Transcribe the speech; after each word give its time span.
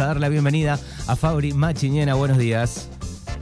a 0.00 0.06
dar 0.06 0.20
la 0.20 0.30
bienvenida 0.30 0.78
a 1.06 1.16
Fabri 1.16 1.52
Machiñena. 1.52 2.14
Buenos 2.14 2.38
días. 2.38 2.88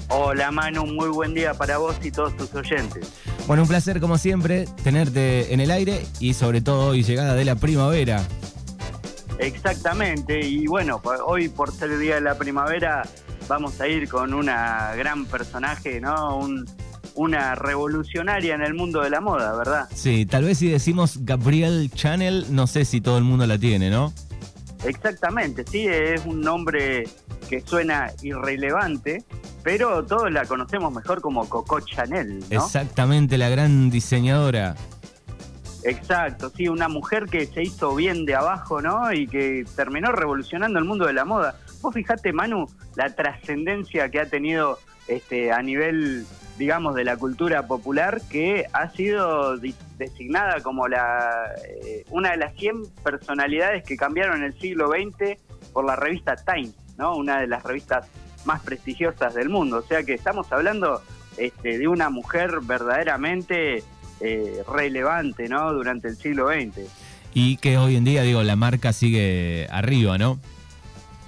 Hola 0.08 0.50
Manu, 0.50 0.84
muy 0.84 1.08
buen 1.08 1.32
día 1.32 1.54
para 1.54 1.78
vos 1.78 1.94
y 2.02 2.10
todos 2.10 2.36
tus 2.36 2.52
oyentes. 2.56 3.08
Bueno, 3.46 3.62
un 3.62 3.68
placer 3.68 4.00
como 4.00 4.18
siempre 4.18 4.66
tenerte 4.82 5.54
en 5.54 5.60
el 5.60 5.70
aire 5.70 6.04
y 6.18 6.34
sobre 6.34 6.60
todo 6.60 6.88
hoy 6.88 7.04
llegada 7.04 7.36
de 7.36 7.44
la 7.44 7.54
primavera. 7.54 8.24
Exactamente, 9.38 10.44
y 10.44 10.66
bueno, 10.66 11.00
hoy 11.24 11.48
por 11.48 11.70
ser 11.70 11.92
el 11.92 12.00
día 12.00 12.16
de 12.16 12.22
la 12.22 12.36
primavera 12.36 13.02
vamos 13.46 13.80
a 13.80 13.86
ir 13.86 14.08
con 14.08 14.34
una 14.34 14.92
gran 14.96 15.26
personaje, 15.26 16.00
¿no? 16.00 16.40
una 17.14 17.54
revolucionaria 17.54 18.56
en 18.56 18.62
el 18.62 18.74
mundo 18.74 19.02
de 19.02 19.10
la 19.10 19.20
moda, 19.20 19.54
¿verdad? 19.54 19.88
Sí, 19.94 20.26
tal 20.26 20.42
vez 20.42 20.58
si 20.58 20.68
decimos 20.68 21.18
Gabriel 21.20 21.92
Chanel, 21.94 22.46
no 22.50 22.66
sé 22.66 22.84
si 22.84 23.00
todo 23.00 23.18
el 23.18 23.24
mundo 23.24 23.46
la 23.46 23.56
tiene, 23.56 23.88
¿no? 23.88 24.12
Exactamente, 24.84 25.64
sí, 25.66 25.86
es 25.86 26.24
un 26.24 26.40
nombre 26.40 27.04
que 27.48 27.60
suena 27.60 28.10
irrelevante, 28.22 29.24
pero 29.62 30.04
todos 30.04 30.30
la 30.32 30.46
conocemos 30.46 30.92
mejor 30.92 31.20
como 31.20 31.48
Coco 31.48 31.80
Chanel, 31.80 32.38
¿no? 32.50 32.64
Exactamente, 32.64 33.36
la 33.36 33.48
gran 33.48 33.90
diseñadora. 33.90 34.74
Exacto, 35.82 36.52
sí, 36.54 36.68
una 36.68 36.88
mujer 36.88 37.26
que 37.26 37.46
se 37.46 37.62
hizo 37.62 37.94
bien 37.94 38.24
de 38.24 38.34
abajo, 38.34 38.80
¿no? 38.82 39.12
Y 39.12 39.26
que 39.26 39.64
terminó 39.76 40.12
revolucionando 40.12 40.78
el 40.78 40.84
mundo 40.84 41.06
de 41.06 41.14
la 41.14 41.24
moda. 41.24 41.58
Vos 41.80 41.94
fijate, 41.94 42.32
Manu, 42.32 42.66
la 42.96 43.14
trascendencia 43.14 44.10
que 44.10 44.20
ha 44.20 44.26
tenido 44.26 44.78
este, 45.08 45.52
a 45.52 45.62
nivel 45.62 46.26
digamos, 46.58 46.94
de 46.94 47.04
la 47.04 47.16
cultura 47.16 47.66
popular 47.66 48.20
que 48.30 48.66
ha 48.72 48.90
sido 48.90 49.56
designada 49.98 50.60
como 50.62 50.88
la 50.88 51.52
eh, 51.84 52.04
una 52.10 52.32
de 52.32 52.36
las 52.36 52.54
100 52.54 52.82
personalidades 53.02 53.84
que 53.84 53.96
cambiaron 53.96 54.42
el 54.42 54.58
siglo 54.58 54.88
XX 54.88 55.38
por 55.72 55.84
la 55.84 55.96
revista 55.96 56.36
Time, 56.36 56.72
¿no? 56.98 57.16
Una 57.16 57.40
de 57.40 57.46
las 57.46 57.62
revistas 57.62 58.06
más 58.44 58.60
prestigiosas 58.62 59.34
del 59.34 59.48
mundo. 59.48 59.78
O 59.78 59.82
sea 59.82 60.02
que 60.02 60.14
estamos 60.14 60.50
hablando 60.52 61.02
este, 61.36 61.78
de 61.78 61.88
una 61.88 62.10
mujer 62.10 62.60
verdaderamente 62.62 63.82
eh, 64.20 64.62
relevante, 64.70 65.48
¿no? 65.48 65.72
Durante 65.72 66.08
el 66.08 66.16
siglo 66.16 66.48
XX. 66.48 66.88
Y 67.32 67.56
que 67.58 67.78
hoy 67.78 67.96
en 67.96 68.04
día, 68.04 68.22
digo, 68.22 68.42
la 68.42 68.56
marca 68.56 68.92
sigue 68.92 69.66
arriba, 69.70 70.18
¿no? 70.18 70.38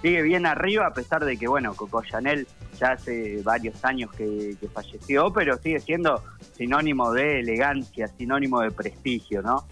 Sigue 0.02 0.22
bien 0.22 0.46
arriba, 0.46 0.86
a 0.86 0.94
pesar 0.94 1.24
de 1.24 1.36
que, 1.36 1.46
bueno, 1.46 1.74
Coco 1.74 2.02
Chanel 2.02 2.48
ya 2.78 2.92
hace 2.92 3.42
varios 3.42 3.84
años 3.84 4.10
que, 4.12 4.56
falleció, 4.72 5.32
pero 5.32 5.56
sigue 5.58 5.80
siendo 5.80 6.22
sinónimo 6.56 7.12
de 7.12 7.40
elegancia, 7.40 8.08
sinónimo 8.08 8.60
de 8.60 8.70
prestigio, 8.70 9.42
¿no? 9.42 9.64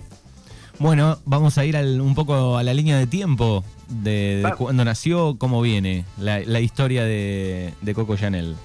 Bueno, 0.79 1.19
vamos 1.27 1.59
a 1.59 1.65
ir 1.65 1.77
un 1.77 2.15
poco 2.15 2.57
a 2.57 2.63
la 2.63 2.73
línea 2.73 2.99
de 2.99 3.07
tiempo 3.07 3.63
de, 3.89 4.51
cuando 4.57 4.85
nació, 4.85 5.37
cómo 5.37 5.61
viene 5.61 6.07
la, 6.19 6.61
historia 6.61 7.05
de, 7.05 7.73
Coco 7.95 8.17
Chanel. 8.17 8.57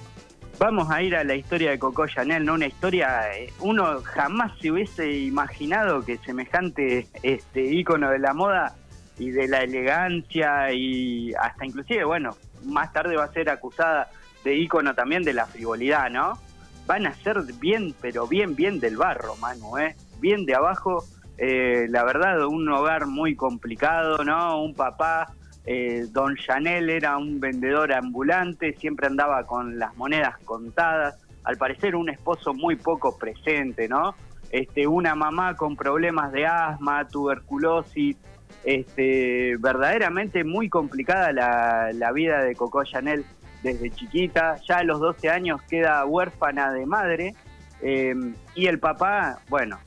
Vamos 0.58 0.90
a 0.90 1.02
ir 1.02 1.16
a 1.18 1.26
la 1.26 1.36
historia 1.36 1.72
de 1.72 1.80
Coco 1.80 2.08
Chanel, 2.08 2.46
¿no? 2.46 2.54
Una 2.54 2.68
historia, 2.68 3.36
eh, 3.38 3.52
uno 3.60 4.02
jamás 4.04 4.54
se 4.62 4.72
hubiese 4.72 5.12
imaginado 5.12 6.06
que 6.06 6.18
semejante 6.20 7.08
este 7.22 7.62
ícono 7.62 8.10
de 8.10 8.20
la 8.20 8.34
moda 8.34 8.74
y 9.18 9.32
de 9.32 9.50
la 9.50 9.64
elegancia 9.64 10.72
y 10.72 11.34
hasta 11.34 11.66
inclusive, 11.66 12.06
bueno, 12.06 12.36
más 12.66 12.92
tarde 12.94 13.16
va 13.16 13.26
a 13.26 13.34
ser 13.34 13.50
acusada 13.50 14.10
de 14.46 14.56
ícono 14.56 14.94
también 14.94 15.24
de 15.24 15.34
la 15.34 15.48
frivolidad, 15.48 16.10
¿no? 16.10 16.40
Van 16.86 17.08
a 17.08 17.14
ser 17.16 17.42
bien, 17.60 17.96
pero 18.00 18.28
bien, 18.28 18.56
bien 18.56 18.80
del 18.80 18.96
barro, 18.96 19.36
Manu, 19.38 19.78
¿eh? 19.80 19.96
Bien 20.22 20.46
de 20.46 20.54
abajo, 20.54 21.04
eh, 21.38 21.88
la 21.90 22.06
verdad, 22.06 22.46
un 22.46 22.70
hogar 22.70 23.08
muy 23.08 23.36
complicado, 23.36 24.24
¿no? 24.24 24.64
Un 24.64 24.76
papá, 24.76 25.34
eh, 25.66 26.06
don 26.12 26.38
Chanel 26.38 26.92
era 26.92 27.18
un 27.18 27.40
vendedor 27.40 27.92
ambulante, 27.92 28.74
siempre 28.74 29.08
andaba 29.08 29.48
con 29.48 29.80
las 29.80 29.98
monedas 29.98 30.38
contadas, 30.46 31.20
al 31.44 31.58
parecer 31.58 31.96
un 31.96 32.10
esposo 32.10 32.54
muy 32.54 32.76
poco 32.76 33.18
presente, 33.18 33.90
¿no? 33.90 34.16
Este, 34.52 34.86
una 34.86 35.16
mamá 35.16 35.56
con 35.56 35.76
problemas 35.76 36.32
de 36.32 36.46
asma, 36.46 37.08
tuberculosis, 37.08 38.16
este, 38.64 39.58
verdaderamente 39.58 40.44
muy 40.44 40.70
complicada 40.70 41.32
la, 41.32 41.92
la 41.94 42.12
vida 42.12 42.44
de 42.44 42.56
Coco 42.56 42.84
Chanel 42.84 43.26
desde 43.66 43.90
chiquita, 43.90 44.58
ya 44.68 44.78
a 44.78 44.84
los 44.84 45.00
12 45.00 45.28
años 45.28 45.60
queda 45.64 46.06
huérfana 46.06 46.72
de 46.72 46.86
madre 46.86 47.36
em, 47.82 48.36
y 48.54 48.68
el 48.68 48.78
papá, 48.78 49.40
bueno, 49.50 49.80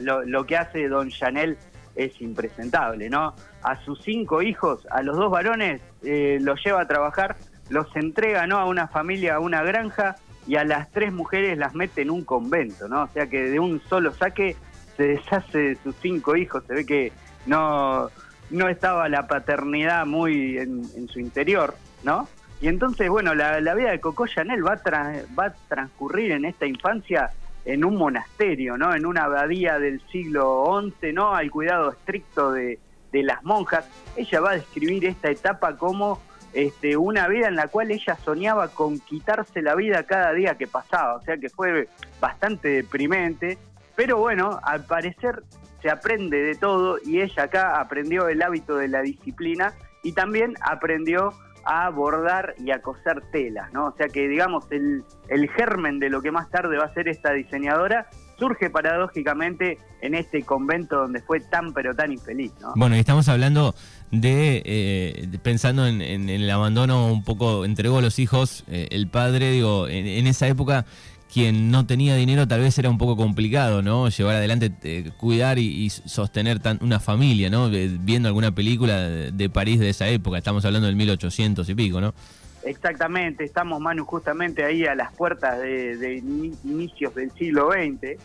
lo, 0.00 0.46
que 0.46 0.56
hace 0.56 0.88
don 0.88 1.10
Chanel 1.10 1.58
es 1.94 2.18
impresentable, 2.22 3.10
¿no? 3.10 3.34
A 3.62 3.76
sus 3.84 4.00
cinco 4.02 4.40
hijos, 4.40 4.86
a 4.90 5.02
los 5.02 5.16
dos 5.16 5.30
varones, 5.30 5.82
eh, 6.02 6.38
los 6.40 6.64
lleva 6.64 6.80
a 6.80 6.88
trabajar, 6.88 7.36
los 7.68 7.94
entrega, 7.94 8.46
¿no? 8.46 8.58
A 8.58 8.64
una 8.64 8.88
familia, 8.88 9.34
a 9.34 9.38
una 9.38 9.62
granja 9.62 10.16
y 10.46 10.56
a 10.56 10.64
las 10.64 10.90
tres 10.90 11.12
mujeres 11.12 11.58
las 11.58 11.74
mete 11.74 12.00
en 12.02 12.10
un 12.10 12.24
convento, 12.24 12.88
¿no? 12.88 13.02
O 13.02 13.08
sea 13.08 13.26
que 13.26 13.42
de 13.50 13.60
un 13.60 13.82
solo 13.82 14.14
saque 14.14 14.56
se 14.96 15.02
deshace 15.08 15.58
de 15.58 15.76
sus 15.82 15.94
cinco 16.00 16.36
hijos, 16.36 16.64
se 16.66 16.72
ve 16.72 16.86
que 16.86 17.12
no, 17.44 18.08
no 18.50 18.68
estaba 18.68 19.10
la 19.10 19.26
paternidad 19.26 20.06
muy 20.06 20.56
en, 20.56 20.82
en 20.96 21.06
su 21.08 21.20
interior, 21.20 21.74
¿no? 22.02 22.28
Y 22.60 22.68
entonces, 22.68 23.08
bueno, 23.08 23.34
la, 23.34 23.74
vida 23.74 23.90
de 23.90 24.00
Coco 24.00 24.26
Chanel 24.26 24.66
va 24.66 24.72
a, 24.72 25.12
va 25.38 25.46
a 25.46 25.54
transcurrir 25.68 26.32
en 26.32 26.44
esta 26.44 26.66
infancia 26.66 27.30
en 27.64 27.84
un 27.84 27.96
monasterio, 27.96 28.76
¿no? 28.76 28.94
En 28.94 29.06
una 29.06 29.24
abadía 29.24 29.78
del 29.78 30.00
siglo 30.10 30.82
XI, 31.00 31.12
¿no? 31.12 31.34
Al 31.34 31.50
cuidado 31.50 31.92
estricto 31.92 32.52
de, 32.52 32.78
las 33.12 33.44
monjas. 33.44 33.88
Ella 34.16 34.40
va 34.40 34.50
a 34.50 34.54
describir 34.54 35.04
esta 35.04 35.30
etapa 35.30 35.76
como 35.76 36.20
este, 36.52 36.96
una 36.96 37.28
vida 37.28 37.46
en 37.46 37.54
la 37.54 37.68
cual 37.68 37.92
ella 37.92 38.16
soñaba 38.24 38.66
con 38.68 38.98
quitarse 38.98 39.62
la 39.62 39.76
vida 39.76 40.02
cada 40.02 40.32
día 40.32 40.56
que 40.58 40.66
pasaba, 40.66 41.14
o 41.14 41.22
sea 41.22 41.36
que 41.36 41.48
fue 41.48 41.88
bastante 42.20 42.68
deprimente, 42.70 43.56
pero 43.94 44.18
bueno, 44.18 44.58
al 44.64 44.84
parecer 44.84 45.44
se 45.80 45.90
aprende 45.90 46.42
de 46.42 46.56
todo 46.56 46.98
y 47.04 47.20
ella 47.20 47.44
acá 47.44 47.80
aprendió 47.80 48.26
el 48.26 48.42
hábito 48.42 48.78
de 48.78 48.88
la 48.88 49.00
disciplina 49.00 49.74
y 50.02 50.10
también 50.10 50.54
aprendió 50.60 51.34
a 51.66 51.90
bordar 51.90 52.54
y 52.58 52.70
a 52.70 52.80
coser 52.82 53.22
telas, 53.32 53.72
¿no? 53.72 53.86
O 53.86 53.94
sea 53.96 54.08
que, 54.08 54.28
digamos, 54.28 54.64
el, 54.70 55.04
el 55.28 55.48
germen 55.50 55.98
de 55.98 56.10
lo 56.10 56.22
que 56.22 56.30
más 56.30 56.50
tarde 56.50 56.76
va 56.76 56.84
a 56.84 56.94
ser 56.94 57.08
esta 57.08 57.32
diseñadora 57.32 58.08
surge 58.38 58.68
paradójicamente 58.70 59.78
en 60.00 60.14
este 60.14 60.42
convento 60.42 60.96
donde 60.96 61.20
fue 61.20 61.40
tan 61.40 61.72
pero 61.72 61.94
tan 61.94 62.12
infeliz, 62.12 62.52
¿no? 62.60 62.72
Bueno, 62.76 62.96
y 62.96 62.98
estamos 62.98 63.28
hablando 63.28 63.74
de, 64.10 64.62
eh, 64.64 65.28
pensando 65.42 65.86
en, 65.86 66.00
el 66.02 66.50
abandono 66.50 67.12
un 67.12 67.24
poco, 67.24 67.64
entregó 67.64 67.98
a 67.98 68.02
los 68.02 68.18
hijos, 68.18 68.64
eh, 68.68 68.88
el 68.90 69.08
padre, 69.08 69.52
digo, 69.52 69.88
en 69.88 70.26
esa 70.26 70.46
época 70.48 70.84
quien 71.34 71.72
no 71.72 71.84
tenía 71.84 72.14
dinero 72.14 72.46
tal 72.46 72.60
vez 72.60 72.78
era 72.78 72.88
un 72.88 72.96
poco 72.96 73.16
complicado, 73.16 73.82
¿no? 73.82 74.08
Llevar 74.08 74.36
adelante, 74.36 74.70
eh, 74.84 75.10
cuidar 75.18 75.58
y, 75.58 75.90
sostener 75.90 76.60
tan, 76.60 76.78
una 76.80 77.00
familia, 77.00 77.50
¿no? 77.50 77.68
Viendo 77.68 78.28
alguna 78.28 78.54
película 78.54 79.00
de, 79.00 79.50
París 79.50 79.80
de 79.80 79.90
esa 79.90 80.06
época, 80.06 80.38
estamos 80.38 80.64
hablando 80.64 80.86
del 80.86 80.94
1800 80.94 81.68
y 81.68 81.74
pico, 81.74 82.00
¿no? 82.00 82.14
Exactamente, 82.62 83.42
estamos, 83.42 83.80
Manu, 83.80 84.04
justamente 84.04 84.64
ahí 84.64 84.86
a 84.86 84.94
las 84.94 85.12
puertas 85.12 85.58
de, 85.58 86.22
inicios 86.62 87.12
del 87.16 87.32
siglo 87.32 87.72
XX, 87.72 88.16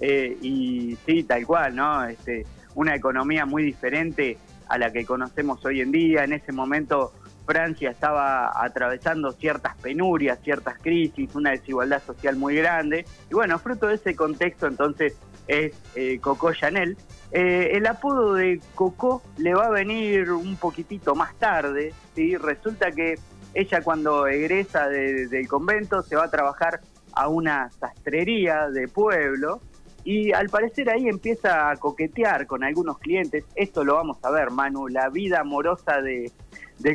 eh, 0.00 0.36
y 0.42 0.98
sí, 1.06 1.22
tal 1.22 1.46
cual, 1.46 1.74
¿no? 1.74 2.04
Este, 2.04 2.44
una 2.74 2.94
economía 2.94 3.46
muy 3.46 3.62
diferente 3.62 4.36
a 4.68 4.76
la 4.76 4.92
que 4.92 5.06
conocemos 5.06 5.64
hoy 5.64 5.80
en 5.80 5.90
día, 5.90 6.24
en 6.24 6.34
ese 6.34 6.52
momento 6.52 7.14
Francia 7.48 7.90
estaba 7.90 8.52
atravesando 8.62 9.32
ciertas 9.32 9.74
penurias, 9.78 10.38
ciertas 10.44 10.78
crisis, 10.82 11.34
una 11.34 11.52
desigualdad 11.52 12.02
social 12.02 12.36
muy 12.36 12.56
grande. 12.56 13.06
Y 13.30 13.34
bueno, 13.34 13.58
fruto 13.58 13.86
de 13.86 13.94
ese 13.94 14.14
contexto 14.14 14.66
entonces 14.66 15.16
es 15.46 15.72
eh, 15.94 16.18
Coco 16.20 16.52
Chanel. 16.52 16.98
Eh, 17.32 17.70
el 17.72 17.86
apodo 17.86 18.34
de 18.34 18.60
Coco 18.74 19.22
le 19.38 19.54
va 19.54 19.68
a 19.68 19.70
venir 19.70 20.30
un 20.30 20.56
poquitito 20.56 21.14
más 21.14 21.34
tarde. 21.36 21.94
¿sí? 22.14 22.36
Resulta 22.36 22.92
que 22.92 23.18
ella 23.54 23.80
cuando 23.80 24.26
egresa 24.26 24.86
del 24.88 25.48
convento 25.48 26.02
se 26.02 26.16
va 26.16 26.24
a 26.24 26.30
trabajar 26.30 26.82
a 27.14 27.28
una 27.28 27.70
sastrería 27.70 28.68
de 28.68 28.88
pueblo 28.88 29.62
y 30.08 30.32
al 30.32 30.48
parecer 30.48 30.88
ahí 30.88 31.06
empieza 31.06 31.68
a 31.68 31.76
coquetear 31.76 32.46
con 32.46 32.64
algunos 32.64 32.96
clientes. 32.98 33.44
Esto 33.54 33.84
lo 33.84 33.96
vamos 33.96 34.16
a 34.22 34.30
ver, 34.30 34.50
Manu, 34.50 34.88
la 34.88 35.10
vida 35.10 35.40
amorosa 35.40 36.00
de, 36.00 36.32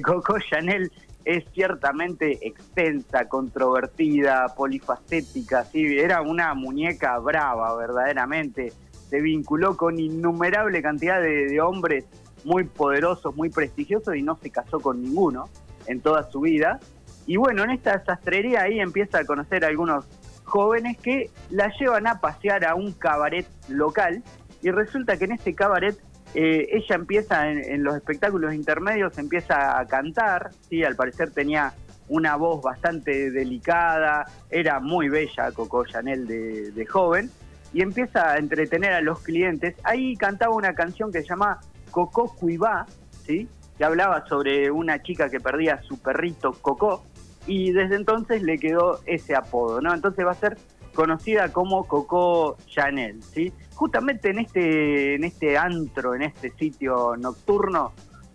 Coco 0.01 0.39
Chanel 0.39 0.92
es 1.24 1.45
ciertamente 1.54 2.39
extensa, 2.42 3.30
controvertida, 3.30 4.48
polifacética, 4.57 5.63
¿sí? 5.63 6.00
era 6.00 6.24
una 6.24 6.56
muñeca 6.56 7.19
brava 7.19 7.75
verdaderamente, 7.75 8.74
se 9.12 9.21
vinculó 9.21 9.77
con 9.77 10.00
innumerable 10.00 10.81
cantidad 10.81 11.21
de, 11.21 11.62
hombres 11.62 12.06
muy 12.44 12.63
poderosos, 12.63 13.36
muy 13.36 13.51
prestigiosos 13.51 14.15
y 14.15 14.24
no 14.24 14.39
se 14.42 14.50
casó 14.50 14.80
con 14.80 15.04
ninguno 15.04 15.50
en 15.86 16.01
toda 16.01 16.31
su 16.31 16.42
vida. 16.42 16.80
Y 17.27 17.38
bueno, 17.38 17.63
en 17.63 17.69
esta 17.69 18.04
sastrería 18.04 18.63
ahí 18.63 18.80
empieza 18.80 19.19
a 19.19 19.25
conocer 19.25 19.63
algunos 19.65 20.07
jóvenes 20.53 21.00
que 21.00 21.31
la 21.50 21.73
llevan 21.79 22.05
a 22.05 22.19
pasear 22.19 22.63
a 22.63 22.75
un 22.75 22.91
cabaret 22.91 23.47
local 23.69 24.21
y 24.61 24.69
resulta 24.69 25.17
que 25.17 25.25
en 25.25 25.31
este 25.31 25.55
cabaret 25.55 25.97
eh, 26.35 26.67
ella 26.69 26.94
empieza 26.94 27.50
en, 27.50 27.83
los 27.83 27.95
espectáculos 27.95 28.53
intermedios, 28.53 29.17
empieza 29.17 29.79
a 29.79 29.88
cantar, 29.88 30.51
¿sí? 30.69 30.83
al 30.83 30.95
parecer 30.95 31.31
tenía 31.31 31.73
una 32.07 32.35
voz 32.35 32.61
bastante 32.61 33.31
delicada, 33.31 34.27
era 34.51 34.79
muy 34.79 35.09
bella 35.09 35.51
Coco 35.53 35.85
Chanel 35.85 36.27
de, 36.27 36.85
joven, 36.85 37.31
y 37.73 37.81
empieza 37.81 38.33
a 38.33 38.38
entretener 38.38 38.94
a 38.94 39.01
los 39.01 39.21
clientes. 39.21 39.73
Ahí 39.83 40.15
cantaba 40.15 40.53
una 40.53 40.75
canción 40.75 41.11
que 41.11 41.23
se 41.23 41.29
llama 41.29 41.61
Coco 41.89 42.31
Cuibá, 42.35 42.85
¿sí? 43.25 43.50
que 43.75 43.85
hablaba 43.85 44.23
sobre 44.27 44.69
una 44.69 45.01
chica 45.01 45.31
que 45.31 45.39
perdía 45.39 45.81
su 45.81 46.00
perrito 46.00 46.51
Coco, 46.61 47.03
y 47.45 47.72
desde 47.72 47.95
entonces 47.95 48.42
le 48.42 48.57
quedó 48.57 49.00
ese 49.06 49.36
apodo, 49.36 49.81
¿no? 49.81 49.94
Entonces 49.94 50.25
va 50.25 50.31
a 50.31 50.36
ser 50.36 50.57
conocida 50.94 51.51
como 51.51 51.86
Coco 51.88 52.57
Chanel, 52.68 53.22
¿sí? 53.24 53.51
Justamente 53.75 54.30
en 54.30 54.40
este, 54.40 55.16
en 55.16 55.24
este 55.24 55.57
antro, 55.57 56.16
en 56.16 56.22
este 56.22 56.51
sitio 56.51 57.16
nocturno, 57.18 57.92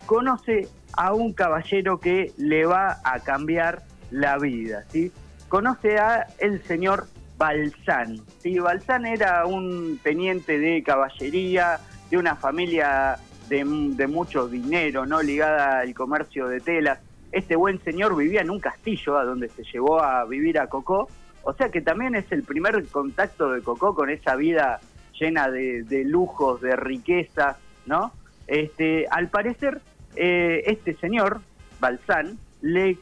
conoce 0.07 0.69
a 0.95 1.15
un 1.15 1.33
caballero 1.33 2.01
que 2.01 2.33
le 2.37 2.67
va 2.67 2.99
a 3.05 3.21
cambiar 3.21 3.83
la 4.11 4.39
vida, 4.39 4.85
¿sí? 4.89 5.13
Conoce 5.49 5.99
a 5.99 6.27
el 6.39 6.63
señor 6.65 7.07
Balsán, 7.39 8.21
¿sí? 8.39 8.59
Balsán 8.59 9.07
era 9.07 9.47
un 9.47 9.99
teniente 10.03 10.59
de 10.59 10.83
caballería, 10.83 11.79
de 12.11 12.19
una 12.19 12.37
familia 12.37 13.19
de, 13.49 13.65
de 13.65 14.07
mucho 14.07 14.49
dinero, 14.49 15.07
¿no? 15.07 15.23
Ligada 15.23 15.81
al 15.81 15.95
comercio 15.95 16.49
de 16.49 16.61
telas. 16.61 16.99
Este 17.33 17.57
buen 17.57 17.83
señor 17.83 18.17
vivía 18.17 18.41
en 18.41 18.51
un 18.51 18.61
castillo 18.61 19.19
a 19.19 19.25
donde 19.25 19.49
se 19.49 19.63
llevó 19.65 20.03
a 20.03 20.25
vivir 20.25 20.59
a 20.59 20.69
Coco, 20.69 21.09
o 21.43 21.53
sea 21.53 21.71
que 21.71 21.81
también 21.81 22.15
es 22.15 22.31
el 22.33 22.43
primer 22.43 22.87
contacto 22.87 23.53
de 23.53 23.63
Coco 23.63 23.95
con 23.95 24.11
esa 24.11 24.37
vida 24.37 24.81
llena 25.19 25.51
de, 25.51 26.05
lujos, 26.05 26.61
de 26.61 26.77
riqueza, 26.77 27.59
¿no? 27.87 28.13
Este, 28.47 29.07
al 29.11 29.29
parecer, 29.29 29.81
eh, 30.17 30.63
este 30.67 30.95
señor, 30.97 31.41
Balsán, 31.81 32.39
le, 32.61 32.99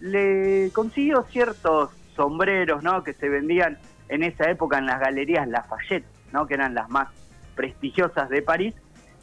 le 0.00 0.70
consiguió 0.72 1.22
ciertos 1.30 1.90
sombreros, 2.16 2.82
¿no? 2.82 3.02
Que 3.04 3.12
se 3.14 3.28
vendían 3.28 3.78
en 4.08 4.22
esa 4.22 4.50
época 4.50 4.78
en 4.78 4.86
las 4.86 5.00
galerías 5.00 5.48
Lafayette, 5.48 6.06
¿no? 6.32 6.46
Que 6.46 6.54
eran 6.54 6.74
las 6.74 6.88
más 6.88 7.08
prestigiosas 7.54 8.28
de 8.28 8.42
París. 8.42 8.74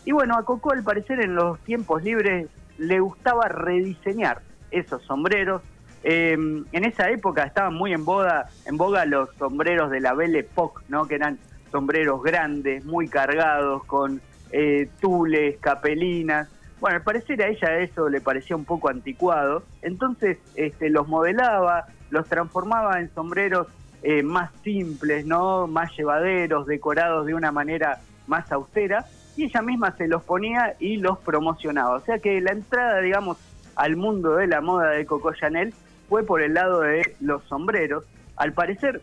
Y 0.06 0.12
bueno, 0.12 0.36
a 0.36 0.44
Coco 0.44 0.72
al 0.72 0.84
parecer 0.84 1.22
en 1.22 1.36
los 1.36 1.60
tiempos 1.60 2.04
libres 2.04 2.48
le 2.80 3.00
gustaba 3.00 3.48
rediseñar 3.48 4.42
esos 4.72 5.04
sombreros, 5.04 5.62
Em, 6.04 6.66
en 6.72 6.86
esa 6.86 7.10
época 7.10 7.44
estaban 7.44 7.74
muy 7.74 7.92
en 7.92 8.06
boga, 8.06 8.48
en 8.66 8.78
boga 8.78 9.06
los 9.06 9.30
sombreros 9.36 9.92
de 9.92 10.00
la 10.00 10.14
Belle 10.14 10.40
Époque, 10.40 10.84
¿no? 10.88 11.08
que 11.08 11.16
eran 11.16 11.38
sombreros 11.72 12.24
grandes, 12.24 12.86
muy 12.86 13.08
cargados, 13.10 13.84
con 13.84 14.22
eh, 14.52 14.90
tules, 15.02 15.58
capelinas. 15.60 16.48
Bueno, 16.80 16.98
al 16.98 17.04
parecer 17.04 17.44
a 17.44 17.48
ella 17.48 17.80
eso 17.80 18.08
le 18.08 18.22
parecía 18.22 18.56
un 18.56 18.64
poco 18.64 18.90
anticuado, 18.90 19.64
entonces 19.82 20.38
este, 20.56 20.90
los 20.90 21.08
modelaba, 21.10 21.88
los 22.10 22.28
transformaba 22.30 23.02
en 23.02 23.14
sombreros 23.14 23.68
eh, 24.02 24.24
más 24.24 24.52
simples, 24.64 25.26
¿no? 25.26 25.68
más 25.68 25.92
llevaderos, 25.98 26.66
decorados 26.66 27.26
de 27.26 27.34
una 27.34 27.52
manera 27.52 28.00
más 28.28 28.50
austera, 28.54 29.06
y 29.40 29.46
ella 29.46 29.62
misma 29.62 29.96
se 29.96 30.10
los 30.10 30.22
ponía 30.24 30.76
y 30.80 30.98
los 30.98 31.18
promocionaba. 31.20 31.96
O 31.96 32.02
sea 32.02 32.20
que 32.20 32.42
la 32.42 32.52
entrada, 32.52 33.00
digamos, 33.00 33.38
al 33.78 33.96
mundo 33.96 34.36
de 34.36 34.48
la 34.48 34.60
moda 34.60 34.90
de 34.90 35.06
Coco 35.06 35.34
Chanel 35.34 35.74
fue 36.10 36.24
por 36.26 36.42
el 36.42 36.56
lado 36.56 36.82
de 36.82 37.16
los 37.22 37.42
sombreros. 37.46 38.04
Al 38.36 38.52
parecer, 38.52 39.02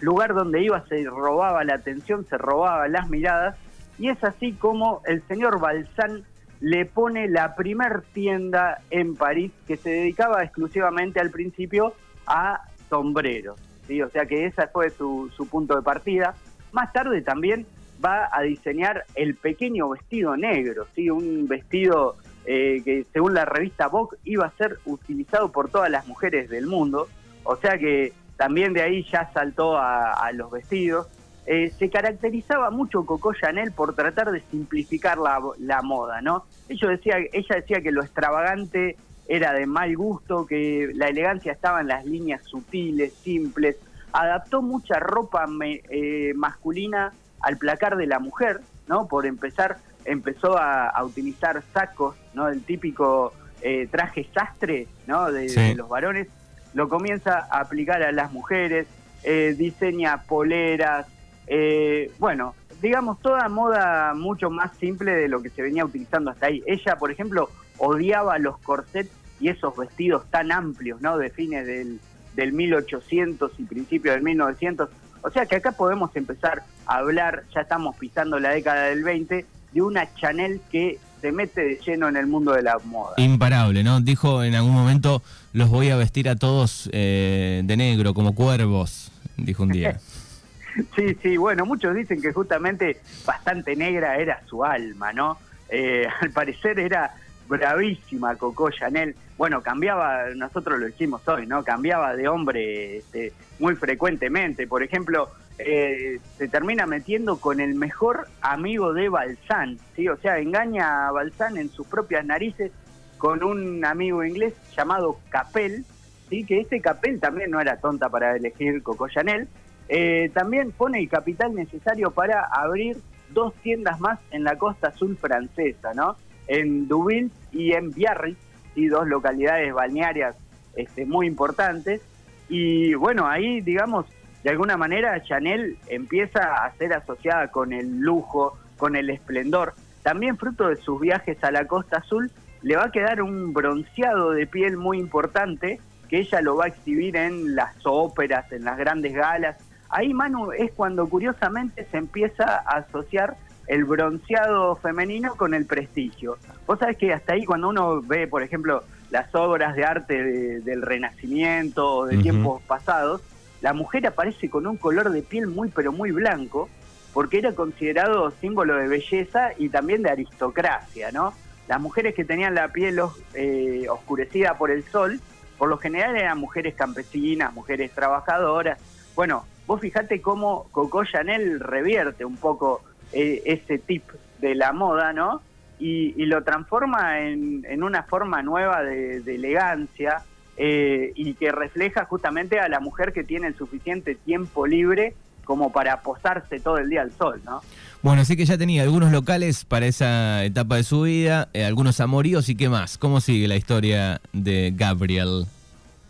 lugar 0.00 0.34
donde 0.34 0.60
iba 0.60 0.84
se 0.88 1.04
robaba 1.04 1.62
la 1.62 1.74
atención, 1.74 2.26
se 2.28 2.36
robaba 2.36 2.88
las 2.88 3.08
miradas, 3.08 3.54
y 3.96 4.08
es 4.08 4.24
así 4.24 4.54
como 4.54 5.02
el 5.06 5.22
señor 5.28 5.60
Balsán 5.60 6.24
le 6.58 6.84
pone 6.84 7.28
la 7.28 7.54
primer 7.54 8.02
tienda 8.12 8.80
en 8.90 9.14
París 9.14 9.52
que 9.68 9.76
se 9.76 9.90
dedicaba 9.90 10.42
exclusivamente 10.42 11.20
al 11.20 11.30
principio 11.30 11.94
a 12.26 12.62
sombreros. 12.90 13.60
¿sí? 13.86 14.02
O 14.02 14.10
sea 14.10 14.26
que 14.26 14.46
ese 14.46 14.66
fue 14.66 14.90
su, 14.90 15.30
su 15.36 15.46
punto 15.46 15.76
de 15.76 15.82
partida. 15.82 16.34
Más 16.72 16.92
tarde 16.92 17.22
también 17.22 17.66
va 18.02 18.28
a 18.32 18.42
diseñar 18.42 19.04
el 19.14 19.34
pequeño 19.34 19.90
vestido 19.90 20.36
negro, 20.36 20.86
¿sí? 20.94 21.10
un 21.10 21.46
vestido 21.46 22.16
eh, 22.46 22.82
que 22.84 23.06
según 23.12 23.34
la 23.34 23.44
revista 23.44 23.88
Vogue 23.88 24.18
iba 24.24 24.46
a 24.46 24.50
ser 24.52 24.78
utilizado 24.84 25.50
por 25.50 25.70
todas 25.70 25.90
las 25.90 26.06
mujeres 26.06 26.48
del 26.50 26.66
mundo, 26.66 27.08
o 27.42 27.56
sea 27.56 27.78
que 27.78 28.12
también 28.36 28.72
de 28.72 28.82
ahí 28.82 29.04
ya 29.10 29.30
saltó 29.32 29.78
a, 29.78 30.30
los 30.34 30.50
vestidos. 30.50 31.06
Eh, 31.46 31.70
se 31.78 31.90
caracterizaba 31.90 32.70
mucho 32.70 33.04
Coco 33.04 33.34
Chanel 33.34 33.72
por 33.72 33.94
tratar 33.94 34.32
de 34.32 34.40
simplificar 34.50 35.18
la, 35.18 35.82
moda, 35.82 36.20
¿no? 36.22 36.44
Ella 36.68 36.88
decía, 36.88 37.16
ella 37.32 37.56
decía 37.56 37.80
que 37.82 37.92
lo 37.92 38.02
extravagante 38.02 38.96
era 39.28 39.52
de 39.52 39.66
mal 39.66 39.94
gusto, 39.96 40.46
que 40.46 40.90
la 40.94 41.08
elegancia 41.08 41.52
estaba 41.52 41.80
en 41.80 41.88
las 41.88 42.04
líneas 42.04 42.42
sutiles, 42.44 43.12
simples, 43.12 43.76
adaptó 44.12 44.62
mucha 44.62 44.98
ropa 44.98 45.46
eh, 45.60 46.32
masculina 46.34 47.12
al 47.44 47.58
placar 47.58 47.96
de 47.96 48.06
la 48.06 48.18
mujer, 48.18 48.60
¿no? 48.88 49.06
Por 49.06 49.26
empezar, 49.26 49.76
empezó 50.04 50.56
a, 50.58 51.02
utilizar 51.04 51.62
sacos, 51.72 52.16
¿no? 52.32 52.48
El 52.48 52.62
típico 52.62 53.34
eh, 53.60 53.86
traje 53.90 54.26
sastre, 54.34 54.88
¿no? 55.06 55.30
De, 55.30 55.74
los 55.74 55.88
varones, 55.88 56.28
lo 56.72 56.88
comienza 56.88 57.46
a 57.50 57.60
aplicar 57.60 58.02
a 58.02 58.12
las 58.12 58.32
mujeres, 58.32 58.86
eh, 59.22 59.54
diseña 59.56 60.22
poleras, 60.22 61.06
eh, 61.46 62.10
bueno, 62.18 62.54
digamos, 62.80 63.20
toda 63.20 63.48
moda 63.48 64.14
mucho 64.14 64.50
más 64.50 64.74
simple 64.78 65.14
de 65.14 65.28
lo 65.28 65.42
que 65.42 65.50
se 65.50 65.62
venía 65.62 65.84
utilizando 65.84 66.30
hasta 66.30 66.46
ahí. 66.46 66.62
Ella, 66.66 66.96
por 66.96 67.10
ejemplo, 67.10 67.50
odiaba 67.78 68.38
los 68.38 68.58
corsets 68.58 69.10
y 69.38 69.48
esos 69.48 69.76
vestidos 69.76 70.24
tan 70.30 70.50
amplios, 70.50 71.02
¿no? 71.02 71.18
De 71.18 71.28
fines 71.28 71.66
del, 71.66 72.00
del 72.34 72.52
1800 72.52 73.52
y 73.58 73.64
principios 73.64 74.14
del 74.14 74.24
1900. 74.24 74.88
O 75.24 75.30
sea 75.30 75.46
que 75.46 75.56
acá 75.56 75.72
podemos 75.72 76.14
empezar 76.16 76.62
a 76.86 76.96
hablar, 76.96 77.44
ya 77.54 77.62
estamos 77.62 77.96
pisando 77.96 78.38
la 78.38 78.50
década 78.50 78.84
del 78.84 79.02
20, 79.02 79.46
de 79.72 79.82
una 79.82 80.14
Chanel 80.16 80.60
que 80.70 80.98
se 81.22 81.32
mete 81.32 81.62
de 81.62 81.80
lleno 81.84 82.08
en 82.08 82.16
el 82.16 82.26
mundo 82.26 82.52
de 82.52 82.62
la 82.62 82.78
moda. 82.84 83.14
Imparable, 83.16 83.82
¿no? 83.82 84.02
Dijo 84.02 84.44
en 84.44 84.54
algún 84.54 84.72
momento, 84.72 85.22
los 85.54 85.70
voy 85.70 85.88
a 85.88 85.96
vestir 85.96 86.28
a 86.28 86.36
todos 86.36 86.90
eh, 86.92 87.62
de 87.64 87.76
negro, 87.78 88.12
como 88.12 88.34
cuervos, 88.34 89.10
dijo 89.38 89.62
un 89.62 89.70
día. 89.70 89.98
sí, 90.94 91.16
sí, 91.22 91.38
bueno, 91.38 91.64
muchos 91.64 91.96
dicen 91.96 92.20
que 92.20 92.30
justamente 92.30 93.00
bastante 93.24 93.76
negra 93.76 94.18
era 94.18 94.42
su 94.46 94.62
alma, 94.62 95.14
¿no? 95.14 95.38
Eh, 95.70 96.06
al 96.20 96.32
parecer 96.32 96.78
era 96.78 97.14
bravísima 97.48 98.36
Coco 98.36 98.70
Chanel. 98.70 99.14
Bueno, 99.36 99.62
cambiaba, 99.62 100.30
nosotros 100.34 100.78
lo 100.78 100.88
hicimos 100.88 101.26
hoy, 101.28 101.46
¿no? 101.46 101.64
Cambiaba 101.64 102.14
de 102.14 102.28
hombre 102.28 102.98
este, 102.98 103.32
muy 103.58 103.74
frecuentemente. 103.74 104.66
Por 104.66 104.82
ejemplo, 104.82 105.28
eh, 105.58 106.18
se 106.36 106.48
termina 106.48 106.86
metiendo 106.86 107.36
con 107.38 107.60
el 107.60 107.74
mejor 107.74 108.28
amigo 108.40 108.92
de 108.92 109.08
Balsán, 109.08 109.78
¿sí? 109.94 110.08
O 110.08 110.16
sea, 110.16 110.38
engaña 110.38 111.08
a 111.08 111.12
Balsán 111.12 111.56
en 111.56 111.68
sus 111.68 111.86
propias 111.86 112.24
narices 112.24 112.72
con 113.18 113.42
un 113.44 113.84
amigo 113.84 114.24
inglés 114.24 114.54
llamado 114.76 115.18
Capel, 115.30 115.84
¿sí? 116.28 116.44
Que 116.44 116.60
este 116.60 116.80
Capel 116.80 117.20
también 117.20 117.50
no 117.50 117.60
era 117.60 117.76
tonta 117.76 118.08
para 118.08 118.36
elegir 118.36 118.82
Coco 118.82 119.08
Chanel. 119.08 119.48
Eh, 119.88 120.30
también 120.34 120.72
pone 120.72 120.98
el 120.98 121.08
capital 121.08 121.54
necesario 121.54 122.10
para 122.10 122.44
abrir 122.44 122.96
dos 123.30 123.54
tiendas 123.62 124.00
más 124.00 124.18
en 124.30 124.44
la 124.44 124.56
costa 124.56 124.88
azul 124.88 125.16
francesa, 125.16 125.94
¿no? 125.94 126.16
En 126.46 126.88
Deauville 126.88 127.30
y 127.52 127.72
en 127.72 127.90
Biarritz, 127.90 128.38
y 128.74 128.88
dos 128.88 129.06
localidades 129.06 129.72
balnearias 129.72 130.36
este, 130.76 131.06
muy 131.06 131.26
importantes. 131.26 132.02
Y 132.48 132.94
bueno, 132.94 133.26
ahí, 133.26 133.60
digamos, 133.60 134.06
de 134.42 134.50
alguna 134.50 134.76
manera 134.76 135.22
Chanel 135.22 135.78
empieza 135.88 136.64
a 136.64 136.72
ser 136.74 136.92
asociada 136.92 137.48
con 137.48 137.72
el 137.72 138.00
lujo, 138.00 138.58
con 138.76 138.96
el 138.96 139.10
esplendor. 139.10 139.74
También 140.02 140.36
fruto 140.36 140.68
de 140.68 140.76
sus 140.76 141.00
viajes 141.00 141.42
a 141.42 141.50
la 141.50 141.66
Costa 141.66 141.98
Azul, 141.98 142.30
le 142.62 142.76
va 142.76 142.84
a 142.84 142.90
quedar 142.90 143.22
un 143.22 143.52
bronceado 143.52 144.32
de 144.32 144.46
piel 144.46 144.76
muy 144.76 144.98
importante 144.98 145.80
que 146.08 146.20
ella 146.20 146.40
lo 146.40 146.56
va 146.56 146.64
a 146.64 146.68
exhibir 146.68 147.16
en 147.16 147.54
las 147.54 147.74
óperas, 147.84 148.50
en 148.52 148.64
las 148.64 148.76
grandes 148.76 149.14
galas. 149.14 149.56
Ahí, 149.88 150.12
Manu, 150.12 150.52
es 150.52 150.72
cuando 150.72 151.08
curiosamente 151.08 151.86
se 151.90 151.98
empieza 151.98 152.44
a 152.66 152.78
asociar 152.78 153.36
el 153.66 153.84
bronceado 153.84 154.76
femenino 154.76 155.34
con 155.36 155.54
el 155.54 155.66
prestigio. 155.66 156.38
Vos 156.66 156.78
sabés 156.78 156.96
que 156.96 157.12
hasta 157.12 157.34
ahí 157.34 157.44
cuando 157.44 157.68
uno 157.68 158.02
ve, 158.02 158.26
por 158.26 158.42
ejemplo, 158.42 158.84
las 159.10 159.34
obras 159.34 159.76
de 159.76 159.84
arte 159.84 160.60
del 160.60 160.82
Renacimiento 160.82 161.98
o 161.98 162.06
de 162.06 162.18
tiempos 162.18 162.62
pasados, 162.62 163.22
la 163.60 163.72
mujer 163.72 164.06
aparece 164.06 164.50
con 164.50 164.66
un 164.66 164.76
color 164.76 165.10
de 165.10 165.22
piel 165.22 165.46
muy 165.46 165.68
pero 165.68 165.92
muy 165.92 166.10
blanco, 166.10 166.68
porque 167.12 167.38
era 167.38 167.52
considerado 167.52 168.32
símbolo 168.40 168.76
de 168.76 168.88
belleza 168.88 169.52
y 169.56 169.68
también 169.68 170.02
de 170.02 170.10
aristocracia, 170.10 171.12
¿no? 171.12 171.32
Las 171.68 171.80
mujeres 171.80 172.14
que 172.14 172.24
tenían 172.24 172.54
la 172.54 172.68
piel 172.68 173.00
eh, 173.34 173.86
oscurecida 173.88 174.58
por 174.58 174.70
el 174.70 174.84
sol, 174.84 175.20
por 175.56 175.68
lo 175.68 175.78
general 175.78 176.16
eran 176.16 176.38
mujeres 176.38 176.74
campesinas, 176.74 177.54
mujeres 177.54 177.92
trabajadoras. 177.92 178.78
Bueno, 179.14 179.44
vos 179.66 179.80
fijate 179.80 180.20
cómo 180.20 180.66
Coco 180.72 181.04
Chanel 181.04 181.60
revierte 181.60 182.24
un 182.24 182.36
poco 182.36 182.82
eh, 183.14 183.42
ese 183.44 183.78
tip 183.78 184.04
de 184.40 184.54
la 184.54 184.72
moda, 184.72 185.12
¿no? 185.12 185.42
Y, 185.78 186.12
lo 186.26 186.42
transforma 186.42 187.20
en, 187.20 187.64
en, 187.68 187.82
una 187.82 188.04
forma 188.04 188.42
nueva 188.42 188.82
de, 188.82 189.18
elegancia 189.18 190.22
eh, 190.56 191.12
y 191.14 191.34
que 191.34 191.52
refleja 191.52 192.04
justamente 192.06 192.58
a 192.58 192.68
la 192.68 192.80
mujer 192.80 193.12
que 193.12 193.24
tiene 193.24 193.48
el 193.48 193.56
suficiente 193.56 194.14
tiempo 194.14 194.66
libre 194.66 195.14
como 195.44 195.72
para 195.72 196.00
posarse 196.00 196.58
todo 196.60 196.78
el 196.78 196.88
día 196.88 197.02
al 197.02 197.12
sol, 197.12 197.40
¿no? 197.44 197.60
Bueno, 198.02 198.22
así 198.22 198.36
que 198.36 198.44
ya 198.44 198.56
tenía 198.58 198.82
algunos 198.82 199.12
locales 199.12 199.64
para 199.64 199.86
esa 199.86 200.44
etapa 200.44 200.76
de 200.76 200.84
su 200.84 201.02
vida, 201.02 201.48
eh, 201.52 201.64
algunos 201.64 202.00
amoríos 202.00 202.48
y 202.48 202.54
qué 202.54 202.68
más. 202.68 202.98
¿Cómo 202.98 203.20
sigue 203.20 203.48
la 203.48 203.56
historia 203.56 204.20
de 204.32 204.72
Gabriel? 204.74 205.46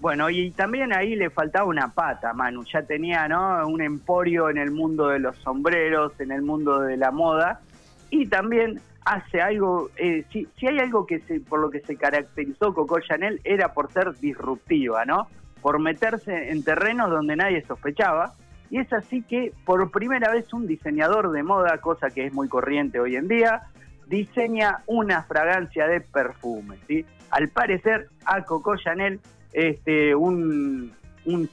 Bueno, 0.04 0.28
y 0.28 0.50
también 0.50 0.92
ahí 0.92 1.16
le 1.16 1.30
faltaba 1.30 1.64
una 1.64 1.88
pata, 1.88 2.34
Manu. 2.34 2.62
Ya 2.70 2.82
tenía, 2.82 3.26
¿no? 3.26 3.66
Un 3.66 3.80
emporio 3.80 4.50
en 4.50 4.58
el 4.58 4.70
mundo 4.70 5.08
de 5.08 5.18
los 5.18 5.34
sombreros, 5.38 6.12
en 6.20 6.30
el 6.30 6.42
mundo 6.42 6.80
de 6.80 6.99
la 6.99 7.11
moda. 7.11 7.62
Y 8.11 8.26
también 8.26 8.82
hace 9.06 9.40
algo, 9.40 9.88
eh, 9.96 10.26
si, 10.30 10.46
si, 10.58 10.66
hay 10.66 10.78
algo 10.78 11.06
que 11.06 11.20
se, 11.20 11.40
por 11.40 11.58
lo 11.58 11.70
que 11.70 11.80
se 11.80 11.96
caracterizó 11.96 12.75
Coco 12.75 13.00
Chanel 13.00 13.40
era 13.44 13.73
por 13.73 13.90
ser 13.92 14.12
disruptiva, 14.20 15.06
¿no? 15.06 15.26
Por 15.62 15.78
meterse 15.78 16.50
en 16.50 16.62
terrenos 16.62 17.08
donde 17.08 17.37
nadie 17.37 17.64
sospechaba 17.64 18.34
y 18.68 18.80
es 18.80 18.92
así 18.92 19.23
que 19.23 19.54
por 19.64 19.90
primera 19.90 20.30
vez 20.30 20.52
un 20.52 20.66
diseñador 20.66 21.32
de 21.32 21.42
moda, 21.42 21.78
cosa 21.78 22.11
que 22.11 22.26
es 22.26 22.34
muy 22.34 22.50
corriente 22.50 23.00
hoy 23.00 23.16
en 23.16 23.26
día, 23.26 23.62
diseña 24.06 24.82
una 24.87 25.23
fragancia 25.23 25.87
de 25.87 26.02
perfume. 26.02 26.76
¿sí? 26.88 27.06
Al 27.30 27.49
parecer 27.49 28.11
a 28.26 28.42
Coco 28.44 28.76
Chanel, 28.76 29.18
este, 29.54 30.14
un, 30.14 30.92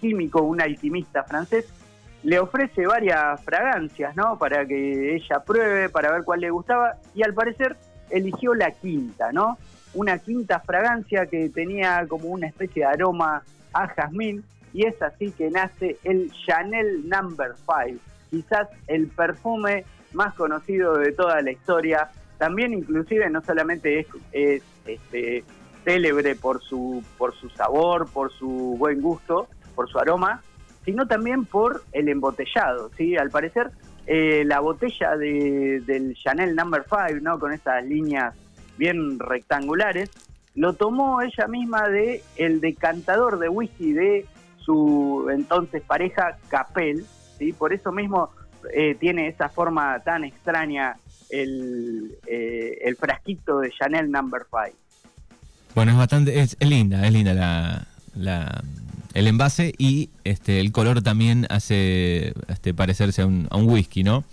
químico, 0.01 0.41
un 0.41 0.59
alquimista 0.59 1.23
francés, 1.23 1.71
le 2.23 2.39
ofrece 2.39 2.85
varias 2.85 3.41
fragancias, 3.43 4.15
¿no? 4.15 4.37
Para 4.37 4.65
que 4.65 5.15
ella 5.15 5.39
pruebe, 5.39 5.89
para 5.89 6.11
ver 6.11 6.23
cuál 6.23 6.41
le 6.41 6.49
gustaba, 6.49 6.97
y 7.15 7.23
al 7.23 7.33
parecer 7.33 7.77
eligió 8.09 8.53
la 8.53 8.71
quinta, 8.71 9.31
¿no? 9.31 9.57
Una 9.93 10.17
quinta 10.19 10.59
fragancia 10.59 11.25
que 11.27 11.49
tenía 11.49 12.05
como 12.07 12.29
una 12.29 12.47
especie 12.47 12.83
de 12.83 12.89
aroma 12.89 13.43
a 13.73 13.87
jazmín, 13.87 14.43
y 14.73 14.85
es 14.85 15.01
así 15.01 15.31
que 15.31 15.49
nace 15.49 15.97
el 16.03 16.31
Chanel 16.45 17.07
Number 17.07 17.53
5, 17.55 17.99
quizás 18.29 18.67
el 18.87 19.07
perfume 19.07 19.85
más 20.13 20.33
conocido 20.35 20.97
de 20.97 21.11
toda 21.11 21.41
la 21.41 21.51
historia. 21.51 22.09
También 22.37 22.73
inclusive 22.73 23.29
no 23.29 23.41
solamente 23.41 23.99
es, 24.31 24.63
este, 24.85 25.43
célebre 25.83 26.35
por 26.35 26.61
su, 26.61 27.03
por 27.17 27.35
su 27.35 27.49
sabor, 27.49 28.09
por 28.11 28.31
su 28.31 28.75
buen 28.77 29.01
gusto, 29.01 29.47
por 29.75 29.89
su 29.89 29.99
aroma, 29.99 30.41
sino 30.85 31.07
también 31.07 31.45
por 31.45 31.83
el 31.91 32.09
embotellado. 32.09 32.91
¿sí? 32.97 33.17
Al 33.17 33.29
parecer, 33.29 33.71
eh, 34.07 34.43
la 34.45 34.59
botella 34.59 35.15
de, 35.15 35.81
del 35.85 36.15
Chanel 36.15 36.55
Number 36.55 36.83
5, 36.83 37.19
¿no? 37.21 37.39
con 37.39 37.53
esas 37.53 37.83
líneas 37.85 38.35
bien 38.77 39.19
rectangulares, 39.19 40.09
lo 40.55 40.73
tomó 40.73 41.21
ella 41.21 41.47
misma 41.47 41.87
de 41.87 42.23
el 42.35 42.59
decantador 42.59 43.39
de 43.39 43.47
whisky 43.49 43.93
de 43.93 44.25
su 44.57 45.29
entonces 45.31 45.81
pareja 45.81 46.37
Capel, 46.49 47.05
¿sí? 47.37 47.53
por 47.53 47.73
eso 47.73 47.91
mismo 47.91 48.31
eh, 48.73 48.95
tiene 48.95 49.27
esa 49.27 49.49
forma 49.49 49.99
tan 49.99 50.23
extraña 50.23 50.97
el, 51.29 52.17
eh, 52.27 52.79
el 52.81 52.95
frasquito 52.95 53.59
de 53.59 53.71
Chanel 53.71 54.11
Number 54.11 54.43
5. 54.49 54.80
Bueno, 55.73 55.91
es 55.93 55.97
bastante, 55.97 56.39
es, 56.39 56.57
linda, 56.59 57.05
es 57.05 57.13
linda 57.13 57.33
la, 57.33 57.87
la, 58.15 58.63
el 59.13 59.27
envase 59.27 59.73
y 59.77 60.09
este 60.23 60.59
el 60.59 60.71
color 60.71 61.01
también 61.01 61.47
hace 61.49 62.33
este, 62.49 62.73
parecerse 62.73 63.21
a 63.21 63.25
un, 63.25 63.47
a 63.49 63.57
un 63.57 63.69
whisky, 63.69 64.03
¿no? 64.03 64.23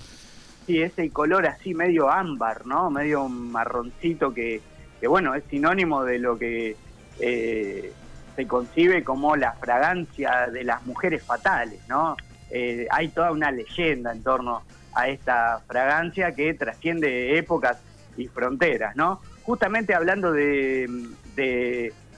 Sí, 0.67 0.83
ese 0.83 1.11
color 1.11 1.47
así 1.47 1.75
medio 1.75 2.11
ámbar, 2.11 2.67
¿no? 2.67 2.91
Medio 2.91 3.29
marroncito 3.29 4.35
que, 4.35 4.61
que 5.01 5.07
bueno, 5.07 5.35
es 5.35 5.45
sinónimo 5.49 6.05
de 6.05 6.19
lo 6.19 6.39
que 6.39 6.77
eh, 7.21 7.93
se 8.37 8.47
concibe 8.47 9.03
como 9.05 9.37
la 9.37 9.53
fragancia 9.53 10.49
de 10.53 10.65
las 10.65 10.85
mujeres 10.87 11.23
fatales, 11.23 11.81
¿no? 11.89 12.17
Eh, 12.51 12.87
hay 12.91 13.09
toda 13.09 13.33
una 13.33 13.51
leyenda 13.51 14.13
en 14.13 14.23
torno 14.23 14.63
a 14.95 15.09
esta 15.09 15.61
fragancia 15.67 16.33
que 16.33 16.53
trasciende 16.55 17.39
épocas 17.39 17.79
y 18.17 18.27
fronteras, 18.27 18.97
¿no? 18.97 19.21
Justamente 19.43 19.95
hablando 19.95 20.33
de, 20.33 20.87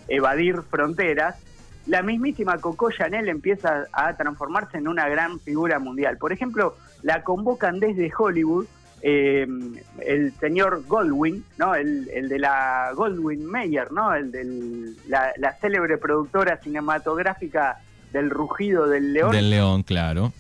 evadir 0.09 0.63
fronteras, 0.63 1.37
la 1.87 2.03
mismísima 2.03 2.59
Coco 2.59 2.91
Chanel 2.91 3.29
empieza 3.29 3.87
a 3.93 4.17
transformarse 4.17 4.79
en 4.79 4.89
una 4.89 5.09
gran 5.09 5.41
figura 5.41 5.79
mundial. 5.79 6.19
Por 6.19 6.33
ejemplo, 6.33 6.77
la 7.03 7.23
convocan 7.23 7.81
desde 7.81 8.13
Hollywood 8.17 8.67
eh, 9.03 9.47
el 10.01 10.33
señor 10.41 10.85
Goldwyn, 10.87 11.43
¿no? 11.57 11.75
El, 11.75 12.29
de 12.29 12.39
la 12.39 12.93
Goldwyn 12.95 13.45
Mayer, 13.47 13.91
¿no? 13.93 14.15
El 14.15 14.31
de 14.31 14.95
la, 15.09 15.57
célebre 15.61 15.97
productora 15.97 16.59
cinematográfica 16.59 17.79
del 18.13 18.29
rugido 18.29 18.87
del 18.89 19.15
león. 19.15 19.33
Del 19.33 19.51
león, 19.51 19.83
claro. 19.83 20.33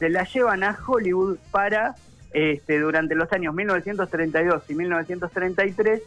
Se 0.00 0.08
la 0.08 0.24
llevan 0.24 0.64
a 0.64 0.76
Hollywood 0.84 1.38
para, 1.52 1.94
este, 2.32 2.80
durante 2.80 3.14
los 3.14 3.32
años 3.32 3.54
1932 3.54 4.64
y 4.68 4.74
1933, 4.74 6.02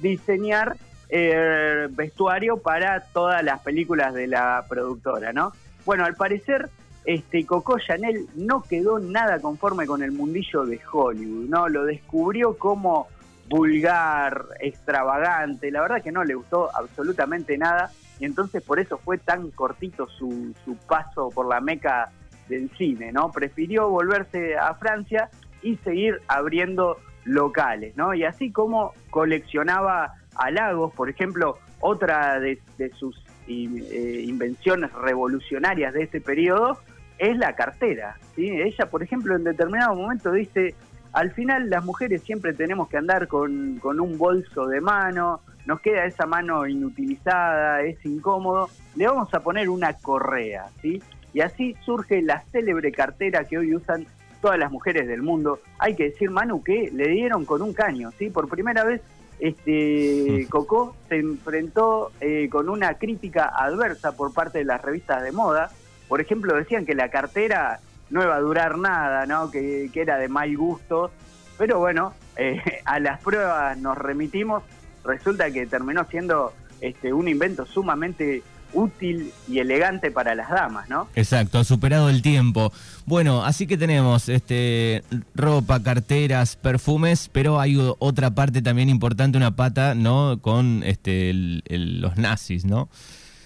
diseñar 0.00 0.76
eh, 1.08 1.88
vestuario 1.90 2.58
para 2.58 3.00
todas 3.00 3.42
las 3.42 3.60
películas 3.60 4.14
de 4.14 4.26
la 4.26 4.64
productora, 4.68 5.32
¿no? 5.32 5.52
Bueno, 5.84 6.04
al 6.04 6.14
parecer 6.14 6.68
este, 7.04 7.46
Coco 7.46 7.78
Chanel 7.78 8.26
no 8.34 8.62
quedó 8.62 8.98
nada 8.98 9.40
conforme 9.40 9.86
con 9.86 10.02
el 10.02 10.12
mundillo 10.12 10.66
de 10.66 10.78
Hollywood, 10.92 11.48
¿no? 11.48 11.68
Lo 11.68 11.84
descubrió 11.84 12.58
como 12.58 13.08
vulgar, 13.48 14.44
extravagante, 14.60 15.70
la 15.70 15.80
verdad 15.80 16.02
que 16.02 16.12
no 16.12 16.22
le 16.22 16.34
gustó 16.34 16.68
absolutamente 16.76 17.56
nada 17.56 17.90
y 18.20 18.26
entonces 18.26 18.62
por 18.62 18.78
eso 18.78 18.98
fue 18.98 19.16
tan 19.16 19.50
cortito 19.52 20.06
su, 20.06 20.54
su 20.64 20.76
paso 20.76 21.30
por 21.30 21.48
la 21.48 21.60
meca 21.60 22.10
del 22.48 22.70
cine, 22.76 23.12
¿no? 23.12 23.30
Prefirió 23.30 23.88
volverse 23.88 24.58
a 24.58 24.74
Francia 24.74 25.30
y 25.62 25.76
seguir 25.78 26.20
abriendo 26.28 26.98
locales, 27.24 27.96
¿no? 27.96 28.14
Y 28.14 28.24
así 28.24 28.50
como 28.50 28.92
coleccionaba 29.10 30.14
halagos, 30.38 30.94
por 30.94 31.10
ejemplo, 31.10 31.58
otra 31.80 32.40
de, 32.40 32.60
sus 32.98 33.22
eh, 33.46 34.24
invenciones 34.26 34.92
revolucionarias 34.92 35.92
de 35.94 36.04
ese 36.04 36.20
periodo 36.20 36.78
es 37.18 37.36
la 37.36 37.54
cartera. 37.54 38.16
¿sí? 38.34 38.48
Ella, 38.50 38.86
por 38.90 39.02
ejemplo, 39.02 39.36
en 39.36 39.44
determinado 39.44 39.94
momento 39.94 40.32
dice, 40.32 40.74
al 41.12 41.32
final 41.32 41.70
las 41.70 41.84
mujeres 41.84 42.22
siempre 42.22 42.52
tenemos 42.52 42.88
que 42.88 42.96
andar 42.96 43.28
con, 43.28 43.80
un 43.82 44.18
bolso 44.18 44.66
de 44.66 44.80
mano, 44.80 45.40
nos 45.66 45.80
queda 45.80 46.04
esa 46.04 46.26
mano 46.26 46.66
inutilizada, 46.66 47.82
es 47.82 48.04
incómodo, 48.04 48.68
le 48.94 49.06
vamos 49.06 49.32
a 49.34 49.40
poner 49.40 49.68
una 49.68 49.92
correa, 49.94 50.66
¿sí? 50.80 51.02
Y 51.34 51.40
así 51.40 51.76
surge 51.84 52.22
la 52.22 52.42
célebre 52.52 52.90
cartera 52.90 53.44
que 53.44 53.58
hoy 53.58 53.74
usan 53.74 54.06
todas 54.40 54.58
las 54.58 54.70
mujeres 54.70 55.06
del 55.08 55.22
mundo. 55.22 55.60
Hay 55.78 55.94
que 55.94 56.04
decir, 56.04 56.30
Manu, 56.30 56.62
que 56.62 56.90
le 56.92 57.08
dieron 57.08 57.44
con 57.44 57.60
un 57.60 57.74
caño, 57.74 58.10
¿sí? 58.18 58.30
Por 58.30 58.48
primera 58.48 58.84
vez, 58.84 59.02
este 59.38 60.46
Coco 60.50 60.96
se 61.08 61.16
enfrentó 61.16 62.12
eh, 62.20 62.48
con 62.50 62.68
una 62.68 62.94
crítica 62.94 63.52
adversa 63.54 64.12
por 64.12 64.32
parte 64.32 64.58
de 64.58 64.64
las 64.64 64.82
revistas 64.82 65.22
de 65.22 65.32
moda, 65.32 65.70
por 66.08 66.20
ejemplo, 66.20 66.56
decían 66.56 66.86
que 66.86 66.94
la 66.94 67.10
cartera 67.10 67.80
no 68.10 68.22
iba 68.22 68.34
a 68.34 68.40
durar 68.40 68.78
nada, 68.78 69.26
¿no? 69.26 69.50
Que, 69.50 69.90
era 69.94 70.16
de 70.16 70.28
mal 70.28 70.56
gusto. 70.56 71.10
Pero 71.58 71.78
bueno, 71.78 72.14
eh, 72.36 72.60
a 72.84 72.98
las 72.98 73.20
pruebas 73.20 73.76
nos 73.78 73.96
remitimos. 73.96 74.62
Resulta 75.04 75.50
que 75.50 75.66
terminó 75.66 76.04
siendo 76.04 76.52
este, 76.80 77.12
un 77.12 77.28
invento 77.28 77.66
sumamente 77.66 78.42
útil 78.72 79.32
y 79.48 79.58
elegante 79.58 80.10
para 80.10 80.34
las 80.34 80.50
damas, 80.50 80.88
¿no? 80.88 81.08
Exacto, 81.14 81.58
ha 81.58 81.64
superado 81.64 82.10
el 82.10 82.22
tiempo. 82.22 82.72
Bueno, 83.06 83.44
así 83.44 83.66
que 83.66 83.76
tenemos 83.76 84.28
este 84.28 85.02
ropa, 85.34 85.82
carteras, 85.82 86.56
perfumes, 86.56 87.28
pero 87.32 87.60
hay 87.60 87.76
otra 87.98 88.30
parte 88.30 88.62
también 88.62 88.88
importante, 88.88 89.38
una 89.38 89.56
pata, 89.56 89.94
¿no? 89.94 90.38
Con 90.40 90.82
este 90.84 91.32
los 91.34 92.16
nazis, 92.16 92.64
¿no? 92.64 92.88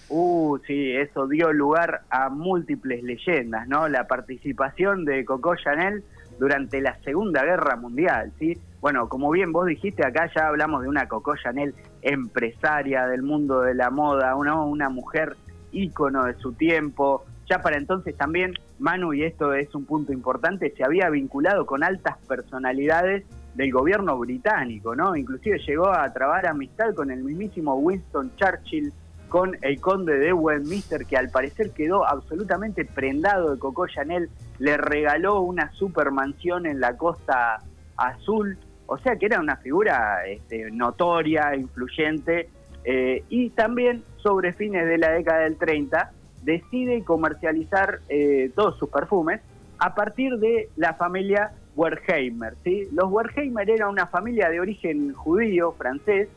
Uh, 0.09 0.59
sí, 0.67 0.91
eso 0.91 1.27
dio 1.27 1.51
lugar 1.51 2.03
a 2.09 2.29
múltiples 2.29 3.03
leyendas, 3.03 3.67
¿no? 3.67 3.87
La 3.87 4.05
participación 4.07 5.05
de 5.05 5.25
Coco 5.25 5.55
Chanel 5.55 6.03
durante 6.39 6.81
la 6.81 6.99
Segunda 7.03 7.43
Guerra 7.43 7.77
Mundial, 7.77 8.31
¿sí? 8.37 8.57
Bueno, 8.83 9.07
como 9.07 9.31
bien 9.31 9.53
vos 9.53 9.65
dijiste, 9.65 10.05
acá 10.05 10.29
ya 10.35 10.49
hablamos 10.49 10.81
de 10.81 10.89
una 10.89 11.07
Coco 11.07 11.37
Chanel 11.37 11.73
empresaria 12.01 13.07
del 13.07 13.23
mundo 13.23 13.61
de 13.61 13.73
la 13.73 13.89
moda, 13.89 14.35
una, 14.35 14.61
una 14.61 14.89
mujer 14.89 15.37
ícono 15.71 16.25
de 16.25 16.33
su 16.33 16.51
tiempo. 16.51 17.23
Ya 17.49 17.61
para 17.61 17.77
entonces 17.77 18.13
también, 18.17 18.55
Manu, 18.79 19.13
y 19.13 19.23
esto 19.23 19.53
es 19.53 19.73
un 19.73 19.85
punto 19.85 20.11
importante, 20.11 20.73
se 20.75 20.83
había 20.83 21.09
vinculado 21.09 21.65
con 21.65 21.81
altas 21.81 22.17
personalidades 22.27 23.23
del 23.55 23.71
gobierno 23.71 24.19
británico, 24.19 24.97
¿no? 24.97 25.15
Inclusive 25.15 25.59
llegó 25.59 25.87
a 25.87 26.11
trabar 26.11 26.45
amistad 26.45 26.93
con 26.93 27.09
el 27.09 27.23
mismísimo 27.23 27.75
Winston 27.75 28.35
Churchill, 28.35 28.91
con 29.29 29.55
el 29.61 29.79
conde 29.79 30.19
de 30.19 30.33
Westminster, 30.33 31.05
que 31.05 31.15
al 31.15 31.29
parecer 31.29 31.71
quedó 31.71 32.05
absolutamente 32.05 32.83
prendado 32.83 33.53
de 33.53 33.59
Coco 33.59 33.87
Chanel, 33.87 34.29
le 34.59 34.75
regaló 34.75 35.39
una 35.39 35.71
super 35.71 36.11
mansión 36.11 36.65
en 36.65 36.81
la 36.81 36.97
costa 36.97 37.63
azul 37.95 38.57
O 38.85 38.97
sea 38.97 39.15
que 39.15 39.25
era 39.25 39.39
una 39.39 39.57
figura 39.57 40.25
este, 40.27 40.69
notoria, 40.71 41.55
influyente, 41.55 42.49
eh, 42.85 43.23
y 43.29 43.49
también 43.51 44.03
sobre 44.17 44.53
fines 44.53 44.85
de 44.85 44.97
la 44.97 45.11
década 45.11 45.41
del 45.41 45.57
30 45.57 46.11
decide 46.41 47.03
comercializar 47.03 47.99
eh, 48.09 48.51
todos 48.55 48.77
sus 48.77 48.89
perfumes 48.89 49.39
a 49.79 49.95
partir 49.95 50.37
de 50.37 50.69
la 50.75 50.93
familia 50.95 51.53
Wertheimer. 51.75 52.55
¿sí? 52.63 52.87
Los 52.91 53.09
Wertheimer 53.09 53.69
eran 53.69 53.89
una 53.89 54.07
familia 54.07 54.49
de 54.49 54.59
origen 54.59 55.13
judío, 55.13 55.71
francés, 55.73 56.27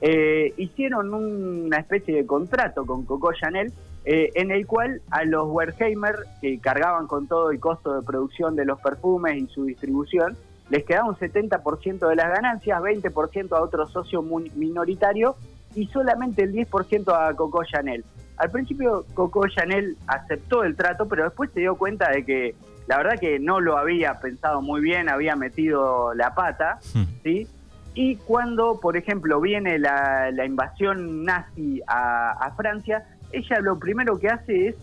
eh, 0.00 0.54
hicieron 0.56 1.12
una 1.12 1.76
especie 1.76 2.14
de 2.14 2.26
contrato 2.26 2.86
con 2.86 3.04
Coco 3.04 3.32
Chanel 3.34 3.72
en 4.02 4.50
el 4.50 4.66
cual 4.66 5.02
a 5.10 5.24
los 5.24 5.46
Wertheimer, 5.50 6.16
que 6.40 6.58
cargaban 6.58 7.06
con 7.06 7.28
todo 7.28 7.50
el 7.50 7.60
costo 7.60 8.00
de 8.00 8.02
producción 8.02 8.56
de 8.56 8.64
los 8.64 8.80
perfumes 8.80 9.36
y 9.36 9.46
su 9.48 9.66
distribución, 9.66 10.38
les 10.70 10.84
quedaba 10.84 11.08
un 11.08 11.16
70% 11.16 12.08
de 12.08 12.16
las 12.16 12.28
ganancias, 12.28 12.80
20% 12.80 13.56
a 13.56 13.60
otro 13.60 13.86
socio 13.86 14.22
minoritario 14.22 15.36
y 15.74 15.86
solamente 15.88 16.44
el 16.44 16.52
10% 16.52 17.12
a 17.12 17.34
Coco 17.34 17.64
Chanel. 17.64 18.04
Al 18.36 18.50
principio 18.50 19.04
Coco 19.14 19.46
Chanel 19.48 19.96
aceptó 20.06 20.64
el 20.64 20.76
trato, 20.76 21.06
pero 21.06 21.24
después 21.24 21.50
se 21.52 21.60
dio 21.60 21.74
cuenta 21.76 22.10
de 22.10 22.24
que 22.24 22.54
la 22.86 22.96
verdad 22.96 23.18
que 23.20 23.38
no 23.38 23.60
lo 23.60 23.76
había 23.76 24.18
pensado 24.20 24.62
muy 24.62 24.80
bien, 24.80 25.08
había 25.08 25.36
metido 25.36 26.14
la 26.14 26.34
pata, 26.34 26.78
hmm. 26.94 27.02
¿sí? 27.22 27.46
Y 27.94 28.16
cuando, 28.16 28.78
por 28.80 28.96
ejemplo, 28.96 29.40
viene 29.40 29.78
la, 29.78 30.32
invasión 30.44 31.24
nazi 31.24 31.82
a, 31.86 32.30
a 32.32 32.52
Francia, 32.52 33.04
ella 33.32 33.60
lo 33.60 33.78
primero 33.78 34.18
que 34.18 34.28
hace 34.28 34.68
es 34.68 34.76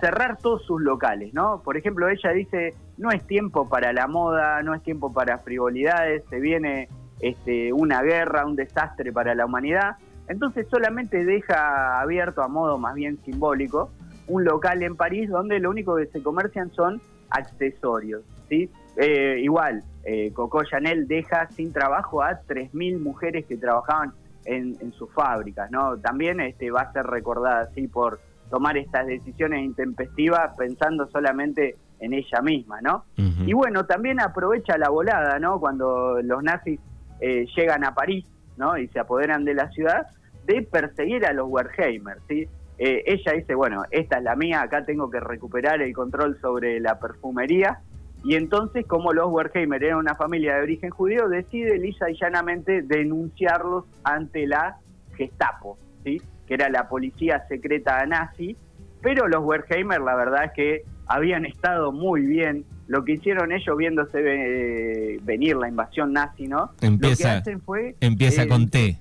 cerrar 0.00 0.38
todos 0.38 0.64
sus 0.64 0.80
locales, 0.82 1.32
¿no? 1.34 1.60
Por 1.62 1.76
ejemplo, 1.76 2.08
ella 2.08 2.30
dice, 2.30 2.74
no 2.96 3.10
es 3.10 3.26
tiempo 3.26 3.68
para 3.68 3.92
la 3.92 4.06
moda, 4.06 4.62
no 4.62 4.74
es 4.74 4.82
tiempo 4.82 5.12
para 5.12 5.38
frivolidades, 5.38 6.22
se 6.30 6.40
viene 6.40 6.88
este, 7.20 7.72
una 7.72 8.02
guerra, 8.02 8.46
un 8.46 8.56
desastre 8.56 9.12
para 9.12 9.34
la 9.34 9.46
humanidad. 9.46 9.96
Entonces 10.28 10.66
solamente 10.70 11.24
deja 11.24 12.00
abierto 12.00 12.42
a 12.42 12.48
modo 12.48 12.78
más 12.78 12.94
bien 12.94 13.18
simbólico 13.24 13.90
un 14.26 14.44
local 14.44 14.82
en 14.82 14.96
París 14.96 15.28
donde 15.28 15.58
lo 15.58 15.70
único 15.70 15.96
que 15.96 16.06
se 16.06 16.22
comercian 16.22 16.70
son 16.72 17.00
accesorios. 17.30 18.22
¿sí? 18.48 18.70
Eh, 18.96 19.40
igual, 19.42 19.82
eh, 20.04 20.32
Coco 20.32 20.64
Chanel 20.64 21.06
deja 21.06 21.48
sin 21.50 21.72
trabajo 21.72 22.22
a 22.22 22.40
3.000 22.42 23.00
mujeres 23.00 23.44
que 23.46 23.56
trabajaban 23.56 24.12
en, 24.44 24.92
sus 24.92 25.12
fábricas. 25.12 25.70
¿no? 25.70 25.98
También 25.98 26.40
este, 26.40 26.70
va 26.70 26.82
a 26.82 26.92
ser 26.92 27.04
recordada 27.04 27.62
así 27.62 27.88
por 27.88 28.20
tomar 28.50 28.76
estas 28.76 29.06
decisiones 29.06 29.64
intempestivas 29.64 30.54
pensando 30.56 31.06
solamente 31.08 31.76
en 32.04 32.12
ella 32.12 32.40
misma, 32.42 32.80
¿no? 32.80 33.04
Y 33.16 33.52
bueno, 33.52 33.86
también 33.86 34.20
aprovecha 34.20 34.76
la 34.78 34.90
volada, 34.90 35.38
¿no? 35.38 35.58
Cuando 35.58 36.20
los 36.22 36.42
nazis 36.42 36.78
eh, 37.20 37.46
llegan 37.56 37.84
a 37.84 37.94
París, 37.94 38.26
¿no? 38.56 38.76
Y 38.76 38.88
se 38.88 39.00
apoderan 39.00 39.44
de 39.44 39.54
la 39.54 39.70
ciudad, 39.70 40.06
de 40.46 40.62
perseguir 40.62 41.24
a 41.24 41.32
los 41.32 41.48
Wertheimer, 41.48 42.18
¿sí? 42.28 42.46
Eh, 42.76 43.02
ella 43.06 43.32
dice, 43.32 43.54
bueno, 43.54 43.84
esta 43.90 44.18
es 44.18 44.24
la 44.24 44.36
mía, 44.36 44.62
acá 44.62 44.84
tengo 44.84 45.10
que 45.10 45.20
recuperar 45.20 45.80
el 45.80 45.94
control 45.94 46.38
sobre 46.40 46.80
la 46.80 46.98
perfumería. 46.98 47.80
Y 48.24 48.36
entonces, 48.36 48.86
como 48.86 49.12
los 49.12 49.30
Wertheimer 49.30 49.82
eran 49.82 49.98
una 49.98 50.14
familia 50.14 50.56
de 50.56 50.62
origen 50.62 50.90
judío, 50.90 51.28
decide 51.28 51.78
lisa 51.78 52.10
y 52.10 52.18
llanamente 52.18 52.82
denunciarlos 52.82 53.84
ante 54.02 54.46
la 54.46 54.76
Gestapo, 55.14 55.78
¿sí? 56.02 56.20
que 56.46 56.54
era 56.54 56.68
la 56.68 56.88
policía 56.88 57.46
secreta 57.48 58.04
nazi, 58.06 58.56
pero 59.00 59.28
los 59.28 59.44
Wertheimer 59.44 60.00
la 60.00 60.16
verdad 60.16 60.44
es 60.46 60.52
que 60.52 60.82
habían 61.06 61.46
estado 61.46 61.92
muy 61.92 62.22
bien. 62.22 62.64
Lo 62.86 63.04
que 63.04 63.12
hicieron 63.12 63.52
ellos 63.52 63.76
viéndose 63.76 64.18
eh, 64.20 65.20
venir 65.22 65.56
la 65.56 65.68
invasión 65.68 66.12
nazi, 66.12 66.46
¿no? 66.46 66.72
Empieza, 66.80 67.28
Lo 67.28 67.34
que 67.34 67.38
hacen 67.38 67.60
fue... 67.62 67.96
Empieza 68.00 68.42
eh, 68.42 68.48
con 68.48 68.68
T. 68.68 68.98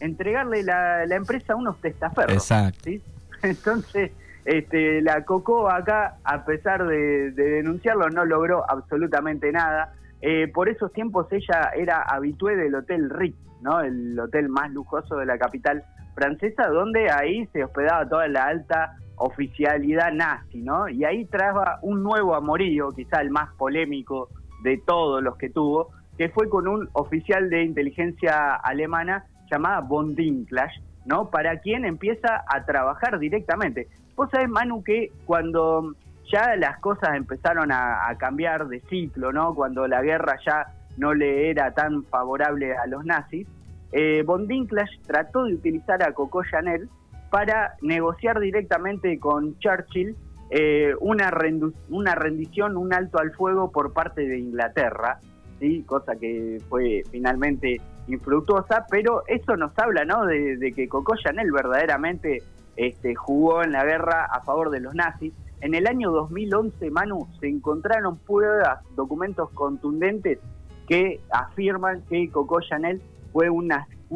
Entregarle 0.00 0.62
la, 0.62 1.04
empresa 1.04 1.52
a 1.52 1.56
unos 1.56 1.80
testaferros. 1.80 2.34
Exacto. 2.34 2.90
Entonces, 3.42 4.12
este, 4.44 5.02
la 5.02 5.24
Coco 5.24 5.70
acá, 5.70 6.16
a 6.24 6.44
pesar 6.44 6.86
de, 6.86 7.30
denunciarlo, 7.32 8.08
no 8.10 8.24
logró 8.24 8.68
absolutamente 8.70 9.52
nada. 9.52 9.94
Eh, 10.22 10.48
por 10.48 10.68
esos 10.68 10.92
tiempos 10.92 11.26
ella 11.30 11.70
era 11.76 12.02
habitué 12.02 12.56
del 12.56 12.74
Hotel 12.74 13.10
Ritz, 13.10 13.36
¿no? 13.60 13.80
El 13.80 14.18
hotel 14.18 14.48
más 14.48 14.70
lujoso 14.70 15.16
de 15.16 15.26
la 15.26 15.36
capital 15.36 15.84
francesa, 16.14 16.68
donde 16.68 17.10
ahí 17.10 17.46
se 17.52 17.64
hospedaba 17.64 18.08
toda 18.08 18.28
la 18.28 18.46
alta 18.46 18.96
oficialidad 19.16 20.12
nazi, 20.12 20.58
¿no? 20.62 20.88
Y 20.88 21.04
ahí 21.04 21.24
traba 21.26 21.78
un 21.82 22.02
nuevo 22.02 22.34
amorío, 22.34 22.90
quizá 22.92 23.20
el 23.20 23.30
más 23.30 23.52
polémico 23.54 24.28
de 24.62 24.78
todos 24.78 25.22
los 25.22 25.36
que 25.36 25.50
tuvo, 25.50 25.90
que 26.16 26.28
fue 26.28 26.48
con 26.48 26.68
un 26.68 26.88
oficial 26.92 27.50
de 27.50 27.62
inteligencia 27.62 28.54
alemana 28.54 29.26
llamada 29.50 29.80
von 29.80 30.14
Dinklage, 30.14 30.80
¿no? 31.04 31.30
Para 31.30 31.58
quien 31.60 31.84
empieza 31.84 32.44
a 32.48 32.64
trabajar 32.64 33.18
directamente. 33.18 33.88
Vos 34.16 34.30
sabés, 34.30 34.48
Manu, 34.48 34.82
que 34.82 35.12
cuando 35.26 35.94
ya 36.32 36.56
las 36.56 36.78
cosas 36.78 37.16
empezaron 37.16 37.70
a, 37.72 38.14
cambiar 38.18 38.68
de 38.68 38.80
ciclo, 38.88 39.32
¿no? 39.32 39.54
Cuando 39.54 39.86
la 39.86 40.02
guerra 40.02 40.38
ya 40.44 40.66
no 40.96 41.12
le 41.12 41.50
era 41.50 41.72
tan 41.72 42.04
favorable 42.04 42.74
a 42.76 42.86
los 42.86 43.04
nazis, 43.04 43.46
eh, 43.92 44.22
von 44.24 44.46
Dinklage 44.46 44.98
trató 45.06 45.44
de 45.44 45.54
utilizar 45.54 46.02
a 46.02 46.12
Coco 46.12 46.42
Chanel 46.44 46.88
para 47.34 47.74
negociar 47.82 48.38
directamente 48.38 49.18
con 49.18 49.58
Churchill 49.58 50.14
eh, 50.50 50.94
una, 51.00 51.32
rendición, 51.32 52.76
un 52.76 52.94
alto 52.94 53.18
al 53.18 53.32
fuego 53.32 53.72
por 53.72 53.92
parte 53.92 54.24
de 54.24 54.38
Inglaterra, 54.38 55.18
¿sí? 55.58 55.82
cosa 55.82 56.14
que 56.14 56.62
fue 56.68 57.02
finalmente 57.10 57.80
infructuosa, 58.06 58.86
pero 58.88 59.24
eso 59.26 59.56
nos 59.56 59.76
habla 59.76 60.04
¿no? 60.04 60.24
de, 60.26 60.72
que 60.76 60.86
Coco 60.86 61.16
Chanel 61.16 61.50
verdaderamente 61.50 62.40
este, 62.76 63.16
jugó 63.16 63.64
en 63.64 63.72
la 63.72 63.84
guerra 63.84 64.26
a 64.26 64.40
favor 64.42 64.70
de 64.70 64.78
los 64.78 64.94
nazis. 64.94 65.32
En 65.60 65.74
el 65.74 65.88
año 65.88 66.12
2011, 66.12 66.88
Manu, 66.92 67.26
se 67.40 67.48
encontraron 67.48 68.16
pruebas, 68.16 68.78
documentos 68.94 69.50
contundentes 69.50 70.38
que 70.86 71.20
afirman 71.32 72.02
que 72.02 72.30
Coco 72.30 72.60
Chanel 72.60 73.02
fue 73.32 73.50
un 73.50 73.72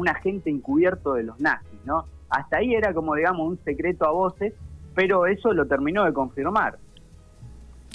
agente 0.07 0.49
encubierto 0.49 1.15
de 1.15 1.23
los 1.23 1.37
nazis, 1.41 1.81
¿no? 1.83 2.05
Hasta 2.29 2.57
ahí 2.57 2.73
era 2.73 2.93
como, 2.93 3.15
digamos, 3.15 3.47
un 3.47 3.59
secreto 3.63 4.05
a 4.05 4.11
voces, 4.11 4.53
pero 4.95 5.25
eso 5.25 5.53
lo 5.53 5.67
terminó 5.67 6.05
de 6.05 6.13
confirmar. 6.13 6.77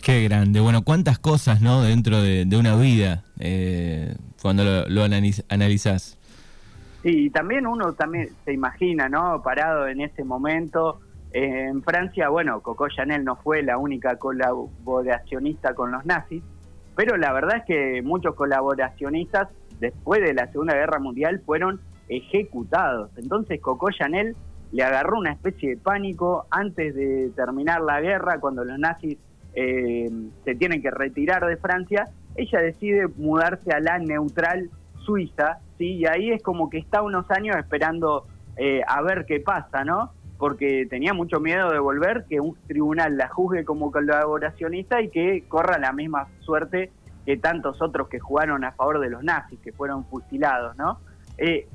Qué 0.03 0.25
grande. 0.25 0.61
Bueno, 0.61 0.83
cuántas 0.83 1.19
cosas, 1.19 1.61
¿no? 1.63 1.83
Dentro 1.83 2.21
de, 2.21 2.47
una 2.59 2.77
vida, 2.77 3.25
eh, 3.39 4.15
cuando 4.43 4.65
lo, 4.65 4.89
lo 4.89 5.03
analizás. 5.03 6.19
Sí, 7.03 7.27
y 7.27 7.31
también 7.31 7.67
uno 7.67 7.93
también 7.93 8.31
se 8.45 8.53
imagina, 8.53 9.09
¿no? 9.09 9.43
Parado 9.43 9.89
en 9.89 10.01
ese 10.01 10.25
momento. 10.25 11.01
Eh, 11.35 11.67
en 11.69 11.83
Francia, 11.83 12.29
bueno, 12.29 12.61
Coco 12.61 12.89
Chanel 12.89 13.25
no 13.25 13.37
fue 13.37 13.63
la 13.63 13.77
única 13.77 14.17
colaboracionista 14.17 15.75
con 15.75 15.91
los 15.91 16.07
nazis, 16.07 16.43
pero 16.95 17.17
la 17.17 17.33
verdad 17.33 17.59
es 17.59 17.65
que 17.65 18.03
muchos 18.03 18.37
colaboracionistas 18.37 19.49
después 19.81 20.23
de 20.23 20.33
la 20.33 20.51
Segunda 20.53 20.75
Guerra 20.75 21.01
Mundial 21.01 21.43
fueron 21.45 21.81
ejecutados. 22.09 23.11
Entonces 23.17 23.61
Coco 23.61 23.91
Chanel 23.91 24.37
le 24.73 24.83
agarró 24.83 25.19
una 25.19 25.33
especie 25.33 25.71
de 25.71 25.77
pánico 25.77 26.47
antes 26.51 26.95
de 26.95 27.31
terminar 27.37 27.81
la 27.81 28.01
guerra, 28.01 28.41
cuando 28.41 28.65
los 28.65 28.79
nazis 28.79 29.19
eh, 29.55 30.11
se 30.45 30.55
tienen 30.57 30.83
que 30.83 30.91
retirar 30.91 31.47
de 31.47 31.57
Francia, 31.57 32.09
ella 32.35 32.61
decide 32.61 33.07
mudarse 33.17 33.71
a 33.71 33.81
la 33.81 33.99
neutral 33.99 34.71
Suiza, 35.05 35.59
¿sí? 35.79 35.97
y 35.97 36.07
ahí 36.07 36.31
es 36.31 36.43
como 36.43 36.71
que 36.71 36.79
está 36.79 37.03
unos 37.03 37.31
años 37.31 37.57
esperando 37.57 38.27
eh, 38.57 38.83
a 38.87 39.03
ver 39.03 39.27
qué 39.27 39.39
pasa, 39.41 39.85
¿no? 39.85 40.13
Porque 40.39 40.87
tenía 40.89 41.13
mucho 41.15 41.41
miedo 41.41 41.71
de 41.71 41.79
volver, 41.79 42.25
que 42.29 42.41
un 42.41 42.57
tribunal 42.67 43.17
la 43.17 43.29
juzgue 43.29 43.65
como 43.65 43.93
colaboracionista 43.93 45.01
y 45.03 45.09
que 45.09 45.45
corra 45.47 45.79
la 45.79 45.93
misma 45.93 46.29
suerte 46.41 46.91
que 47.25 47.37
tantos 47.37 47.81
otros 47.81 48.09
que 48.09 48.19
jugaron 48.19 48.65
a 48.65 48.73
favor 48.73 49.01
de 49.01 49.11
los 49.11 49.23
nazis, 49.23 49.59
que 49.61 49.73
fueron 49.73 50.05
fusilados, 50.07 50.77
¿no? 50.77 50.99
Eh, 51.39 51.69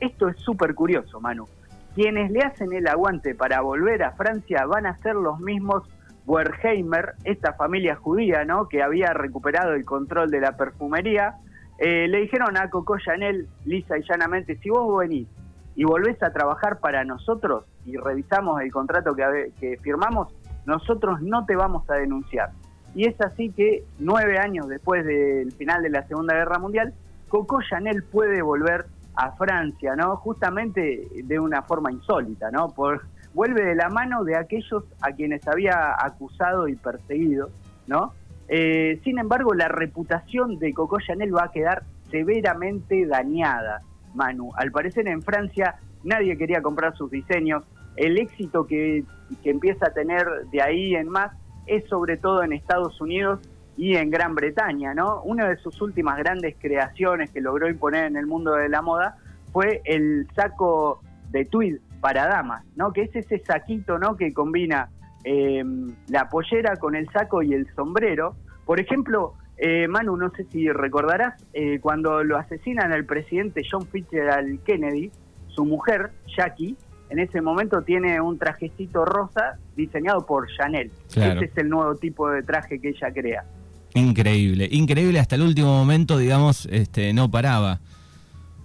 esto 0.00 0.28
es 0.28 0.36
súper 0.38 0.74
curioso, 0.74 1.20
Manu. 1.20 1.46
Quienes 1.94 2.30
le 2.30 2.40
hacen 2.40 2.72
el 2.72 2.86
aguante 2.86 3.34
para 3.34 3.60
volver 3.60 4.02
a 4.02 4.12
Francia 4.12 4.64
van 4.66 4.86
a 4.86 4.96
ser 4.98 5.14
los 5.14 5.40
mismos 5.40 5.88
Wertheimer, 6.26 7.14
esta 7.24 7.52
familia 7.54 7.96
judía, 7.96 8.44
¿no? 8.44 8.68
Que 8.68 8.82
había 8.82 9.12
recuperado 9.12 9.74
el 9.74 9.84
control 9.84 10.30
de 10.30 10.40
la 10.40 10.56
perfumería. 10.56 11.36
Eh, 11.78 12.06
le 12.08 12.20
dijeron 12.20 12.56
a 12.56 12.70
Coco 12.70 12.98
Chanel, 12.98 13.48
lisa 13.64 13.98
y 13.98 14.02
llanamente, 14.08 14.56
si 14.58 14.70
vos 14.70 14.98
venís 14.98 15.28
y 15.74 15.84
volvés 15.84 16.22
a 16.22 16.32
trabajar 16.32 16.78
para 16.78 17.04
nosotros 17.04 17.64
y 17.84 17.96
revisamos 17.96 18.60
el 18.60 18.70
contrato 18.70 19.14
que, 19.14 19.52
que 19.58 19.78
firmamos, 19.78 20.32
nosotros 20.64 21.20
no 21.22 21.44
te 21.44 21.56
vamos 21.56 21.88
a 21.90 21.94
denunciar. 21.94 22.50
Y 22.94 23.08
es 23.08 23.20
así 23.20 23.50
que 23.50 23.84
nueve 23.98 24.38
años 24.38 24.68
después 24.68 25.04
del 25.04 25.50
final 25.52 25.82
de 25.82 25.90
la 25.90 26.06
Segunda 26.06 26.34
Guerra 26.34 26.58
Mundial, 26.58 26.94
Coco 27.28 27.60
Chanel 27.62 28.02
puede 28.04 28.42
volver 28.42 28.86
a 29.14 29.32
Francia, 29.32 29.94
¿no? 29.96 30.16
Justamente 30.16 31.08
de 31.24 31.38
una 31.38 31.62
forma 31.62 31.92
insólita, 31.92 32.50
¿no? 32.50 32.70
Por, 32.70 33.02
vuelve 33.34 33.64
de 33.64 33.74
la 33.74 33.88
mano 33.88 34.24
de 34.24 34.36
aquellos 34.36 34.84
a 35.00 35.12
quienes 35.12 35.46
había 35.46 35.94
acusado 35.98 36.68
y 36.68 36.76
perseguido, 36.76 37.50
¿no? 37.86 38.14
Eh, 38.48 39.00
sin 39.04 39.18
embargo, 39.18 39.54
la 39.54 39.68
reputación 39.68 40.58
de 40.58 40.74
Coco 40.74 40.98
Chanel 41.00 41.34
va 41.34 41.44
a 41.44 41.50
quedar 41.50 41.84
severamente 42.10 43.06
dañada, 43.06 43.82
Manu. 44.14 44.50
Al 44.56 44.70
parecer 44.70 45.08
en 45.08 45.22
Francia 45.22 45.76
nadie 46.04 46.36
quería 46.36 46.62
comprar 46.62 46.96
sus 46.96 47.10
diseños. 47.10 47.64
El 47.96 48.18
éxito 48.18 48.66
que, 48.66 49.04
que 49.42 49.50
empieza 49.50 49.86
a 49.86 49.92
tener 49.92 50.26
de 50.50 50.62
ahí 50.62 50.94
en 50.94 51.08
más 51.08 51.32
es 51.66 51.86
sobre 51.88 52.16
todo 52.16 52.42
en 52.42 52.52
Estados 52.52 53.00
Unidos 53.00 53.40
y 53.76 53.96
en 53.96 54.10
Gran 54.10 54.34
Bretaña, 54.34 54.94
¿no? 54.94 55.22
Una 55.22 55.48
de 55.48 55.56
sus 55.56 55.80
últimas 55.80 56.18
grandes 56.18 56.56
creaciones 56.58 57.30
que 57.30 57.40
logró 57.40 57.68
imponer 57.68 58.04
en 58.04 58.16
el 58.16 58.26
mundo 58.26 58.52
de 58.54 58.68
la 58.68 58.82
moda 58.82 59.16
fue 59.52 59.80
el 59.84 60.26
saco 60.34 61.00
de 61.30 61.44
tweed 61.44 61.78
para 62.00 62.26
damas, 62.26 62.64
¿no? 62.76 62.92
Que 62.92 63.02
es 63.02 63.16
ese 63.16 63.38
saquito, 63.38 63.98
¿no? 63.98 64.16
Que 64.16 64.32
combina 64.32 64.90
eh, 65.24 65.64
la 66.08 66.28
pollera 66.28 66.76
con 66.76 66.94
el 66.94 67.08
saco 67.10 67.42
y 67.42 67.54
el 67.54 67.72
sombrero. 67.74 68.34
Por 68.66 68.80
ejemplo, 68.80 69.34
eh, 69.56 69.86
Manu, 69.88 70.16
no 70.16 70.30
sé 70.30 70.44
si 70.50 70.68
recordarás, 70.70 71.42
eh, 71.52 71.78
cuando 71.80 72.24
lo 72.24 72.36
asesinan 72.36 72.92
al 72.92 73.04
presidente 73.04 73.62
John 73.68 73.86
Fitzgerald 73.86 74.62
Kennedy, 74.64 75.10
su 75.48 75.64
mujer, 75.64 76.10
Jackie, 76.36 76.76
en 77.10 77.18
ese 77.18 77.40
momento 77.40 77.82
tiene 77.82 78.20
un 78.20 78.38
trajecito 78.38 79.04
rosa 79.04 79.58
diseñado 79.76 80.24
por 80.26 80.48
Chanel. 80.48 80.90
Ese 81.08 81.44
es 81.44 81.56
el 81.58 81.68
nuevo 81.68 81.94
tipo 81.94 82.30
de 82.30 82.42
traje 82.42 82.80
que 82.80 82.88
ella 82.88 83.12
crea. 83.12 83.44
Increíble, 83.94 84.68
increíble 84.70 85.18
hasta 85.18 85.36
el 85.36 85.42
último 85.42 85.68
momento, 85.68 86.16
digamos, 86.16 86.66
este, 86.66 87.12
no 87.12 87.30
paraba. 87.30 87.80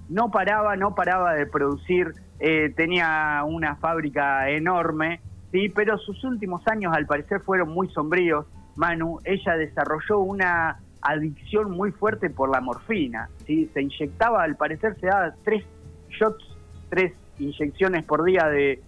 No 0.10 0.32
paraba, 0.32 0.76
no 0.78 0.96
paraba 0.96 1.34
de 1.34 1.46
producir, 1.46 2.14
eh, 2.40 2.72
tenía 2.76 3.44
una 3.46 3.76
fábrica 3.76 4.50
enorme, 4.50 5.20
sí, 5.52 5.70
pero 5.70 5.98
sus 5.98 6.24
últimos 6.24 6.66
años 6.68 6.94
al 6.96 7.06
parecer 7.06 7.42
fueron 7.42 7.70
muy 7.70 7.90
sombríos. 7.90 8.46
Manu, 8.78 9.20
ella 9.26 9.58
desarrolló 9.58 10.20
una 10.20 10.80
adicción 11.02 11.72
muy 11.72 11.92
fuerte 11.92 12.30
por 12.30 12.50
la 12.50 12.62
morfina, 12.62 13.30
sí, 13.46 13.70
se 13.74 13.82
inyectaba, 13.82 14.44
al 14.44 14.56
parecer 14.56 14.98
se 15.00 15.08
daba 15.08 15.34
tres 15.44 15.66
shots, 16.10 16.56
tres 16.90 17.14
inyecciones 17.40 18.06
por 18.06 18.24
día 18.24 18.48
de, 18.48 18.82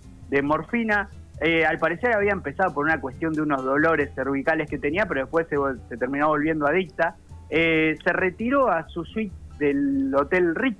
morfina. 0.44 1.10
Eh, 1.42 1.66
al 1.66 1.80
parecer 1.80 2.14
había 2.14 2.32
empezado 2.32 2.74
por 2.74 2.86
una 2.86 3.00
cuestión 3.00 3.34
de 3.34 3.42
unos 3.42 3.64
dolores 3.64 4.14
cervicales 4.14 4.70
que 4.70 4.78
tenía, 4.78 5.06
pero 5.06 5.22
después 5.22 5.48
se, 5.48 5.98
terminó 5.98 6.28
volviendo 6.28 6.68
adicta. 6.68 7.16
Eh, 7.50 7.98
se 8.04 8.14
retiró 8.14 8.70
a 8.70 8.88
su 8.90 9.06
suite 9.06 9.34
del 9.58 10.14
Hotel 10.14 10.56
Ritz 10.56 10.80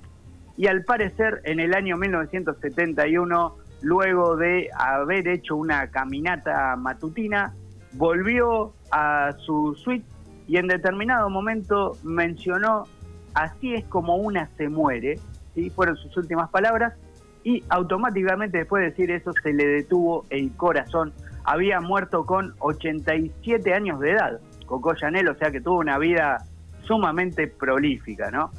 y 0.56 0.66
al 0.66 0.84
parecer 0.84 1.40
en 1.44 1.58
el 1.58 1.74
año 1.74 1.96
1971, 1.96 3.56
luego 3.80 4.36
de 4.36 4.68
haber 4.76 5.26
hecho 5.28 5.56
una 5.56 5.88
caminata 5.88 6.76
matutina, 6.76 7.54
volvió 7.92 8.74
a 8.90 9.32
su 9.38 9.74
suite 9.74 10.04
y 10.46 10.58
en 10.58 10.66
determinado 10.66 11.30
momento 11.30 11.96
mencionó, 12.02 12.84
así 13.32 13.74
es 13.74 13.84
como 13.86 14.16
una 14.16 14.50
se 14.58 14.68
muere, 14.68 15.18
¿sí? 15.54 15.70
fueron 15.70 15.96
sus 15.96 16.14
últimas 16.16 16.50
palabras, 16.50 16.92
y 17.44 17.64
automáticamente 17.68 18.58
después 18.58 18.82
de 18.82 18.90
decir 18.90 19.10
eso 19.10 19.32
se 19.42 19.52
le 19.52 19.66
detuvo 19.66 20.26
el 20.30 20.52
corazón. 20.56 21.12
Había 21.44 21.80
muerto 21.80 22.26
con 22.26 22.54
87 22.58 23.74
años 23.74 24.00
de 24.00 24.12
edad, 24.12 24.40
Coco 24.66 24.94
Chanel, 24.94 25.28
o 25.28 25.34
sea 25.34 25.50
que 25.50 25.60
tuvo 25.60 25.78
una 25.78 25.98
vida 25.98 26.44
sumamente 26.82 27.46
prolífica, 27.46 28.30
¿no? 28.30 28.50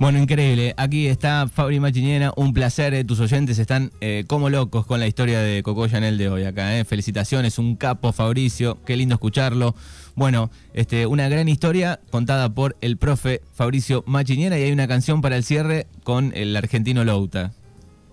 Bueno, 0.00 0.18
increíble. 0.18 0.72
Aquí 0.78 1.08
está 1.08 1.46
Fabri 1.46 1.78
Machinera. 1.78 2.32
Un 2.34 2.54
placer. 2.54 2.94
Eh, 2.94 3.04
tus 3.04 3.20
oyentes 3.20 3.58
están 3.58 3.92
eh, 4.00 4.24
como 4.26 4.48
locos 4.48 4.86
con 4.86 4.98
la 4.98 5.06
historia 5.06 5.40
de 5.40 5.62
Coco 5.62 5.86
Chanel 5.88 6.16
de 6.16 6.30
hoy 6.30 6.44
acá. 6.44 6.78
Eh. 6.78 6.86
Felicitaciones, 6.86 7.58
un 7.58 7.76
capo, 7.76 8.10
Fabricio. 8.10 8.78
Qué 8.86 8.96
lindo 8.96 9.16
escucharlo. 9.16 9.74
Bueno, 10.14 10.50
este, 10.72 11.04
una 11.04 11.28
gran 11.28 11.50
historia 11.50 12.00
contada 12.10 12.48
por 12.48 12.78
el 12.80 12.96
profe 12.96 13.42
Fabricio 13.52 14.02
Machinera 14.06 14.58
y 14.58 14.62
hay 14.62 14.72
una 14.72 14.88
canción 14.88 15.20
para 15.20 15.36
el 15.36 15.44
cierre 15.44 15.86
con 16.02 16.32
el 16.34 16.56
argentino 16.56 17.04
Louta. 17.04 17.52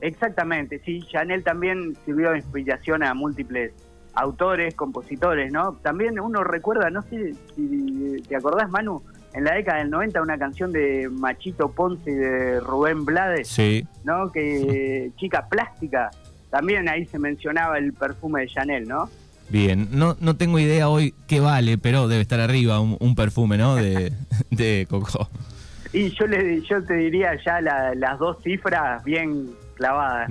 Exactamente, 0.01 0.81
sí, 0.85 1.01
Chanel 1.03 1.43
también 1.43 1.97
sirvió 2.05 2.31
de 2.31 2.37
inspiración 2.37 3.03
a 3.03 3.13
múltiples 3.13 3.73
autores, 4.13 4.73
compositores, 4.75 5.51
¿no? 5.51 5.73
También 5.81 6.19
uno 6.19 6.43
recuerda, 6.43 6.89
no 6.89 7.03
sé 7.03 7.35
si 7.55 8.21
te 8.27 8.35
acordás, 8.35 8.69
Manu, 8.69 9.03
en 9.33 9.43
la 9.43 9.53
década 9.53 9.79
del 9.79 9.91
90 9.91 10.21
una 10.21 10.37
canción 10.37 10.71
de 10.71 11.09
Machito 11.09 11.71
Ponce 11.71 12.09
y 12.09 12.15
de 12.15 12.59
Rubén 12.59 13.05
Blades, 13.05 13.47
sí. 13.47 13.85
¿no? 14.03 14.31
Que 14.31 15.11
chica 15.17 15.47
plástica, 15.47 16.09
también 16.49 16.89
ahí 16.89 17.05
se 17.05 17.19
mencionaba 17.19 17.77
el 17.77 17.93
perfume 17.93 18.41
de 18.41 18.47
Chanel, 18.47 18.87
¿no? 18.87 19.09
Bien, 19.49 19.87
no, 19.91 20.17
no 20.19 20.35
tengo 20.35 20.59
idea 20.59 20.89
hoy 20.89 21.13
qué 21.27 21.39
vale, 21.39 21.77
pero 21.77 22.07
debe 22.07 22.21
estar 22.21 22.39
arriba 22.39 22.79
un, 22.79 23.15
perfume, 23.15 23.57
¿no? 23.57 23.75
De, 23.75 24.11
de 24.51 24.87
Coco. 24.89 25.29
Y 25.93 26.09
yo, 26.11 26.27
le, 26.27 26.61
yo 26.63 26.83
te 26.83 26.95
diría 26.95 27.37
ya 27.45 27.61
las 27.61 28.19
dos 28.19 28.37
cifras 28.43 29.03
bien 29.03 29.49
clavadas. 29.77 30.29